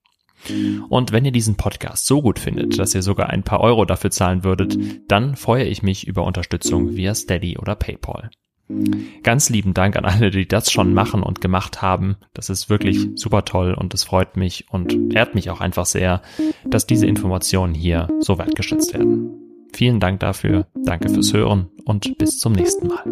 Und 0.90 1.12
wenn 1.12 1.26
ihr 1.26 1.32
diesen 1.32 1.56
Podcast 1.56 2.06
so 2.06 2.22
gut 2.22 2.40
findet, 2.40 2.80
dass 2.80 2.96
ihr 2.96 3.02
sogar 3.02 3.30
ein 3.30 3.44
paar 3.44 3.62
Euro 3.62 3.86
dafür 3.86 4.12
zahlen 4.12 4.44
würdet, 4.44 4.78
dann 5.08 5.36
freue 5.36 5.66
ich 5.66 5.84
mich 5.84 6.08
über 6.08 6.24
Unterstützung 6.24 6.96
via 6.96 7.14
Steady 7.16 7.58
oder 7.58 7.76
PayPal. 7.76 8.30
Ganz 9.24 9.50
lieben 9.50 9.74
Dank 9.74 9.96
an 9.96 10.04
alle, 10.04 10.30
die 10.30 10.48
das 10.48 10.72
schon 10.72 10.94
machen 10.94 11.24
und 11.24 11.40
gemacht 11.40 11.82
haben. 11.82 12.18
Das 12.34 12.50
ist 12.50 12.70
wirklich 12.70 13.08
super 13.16 13.46
toll 13.46 13.74
und 13.74 13.94
es 13.94 14.04
freut 14.04 14.36
mich 14.36 14.66
und 14.70 15.16
ehrt 15.16 15.36
mich 15.36 15.50
auch 15.50 15.62
einfach 15.62 15.86
sehr, 15.86 16.22
dass 16.66 16.86
diese 16.86 17.08
Informationen 17.08 17.74
hier 17.74 18.10
so 18.20 18.38
wertgeschätzt 18.38 18.94
werden. 18.94 19.32
Vielen 19.74 20.00
Dank 20.00 20.20
dafür, 20.20 20.68
danke 20.84 21.10
fürs 21.10 21.34
Hören 21.34 21.70
und 21.86 22.18
bis 22.18 22.40
zum 22.40 22.54
nächsten 22.54 22.88
Mal. 22.88 23.04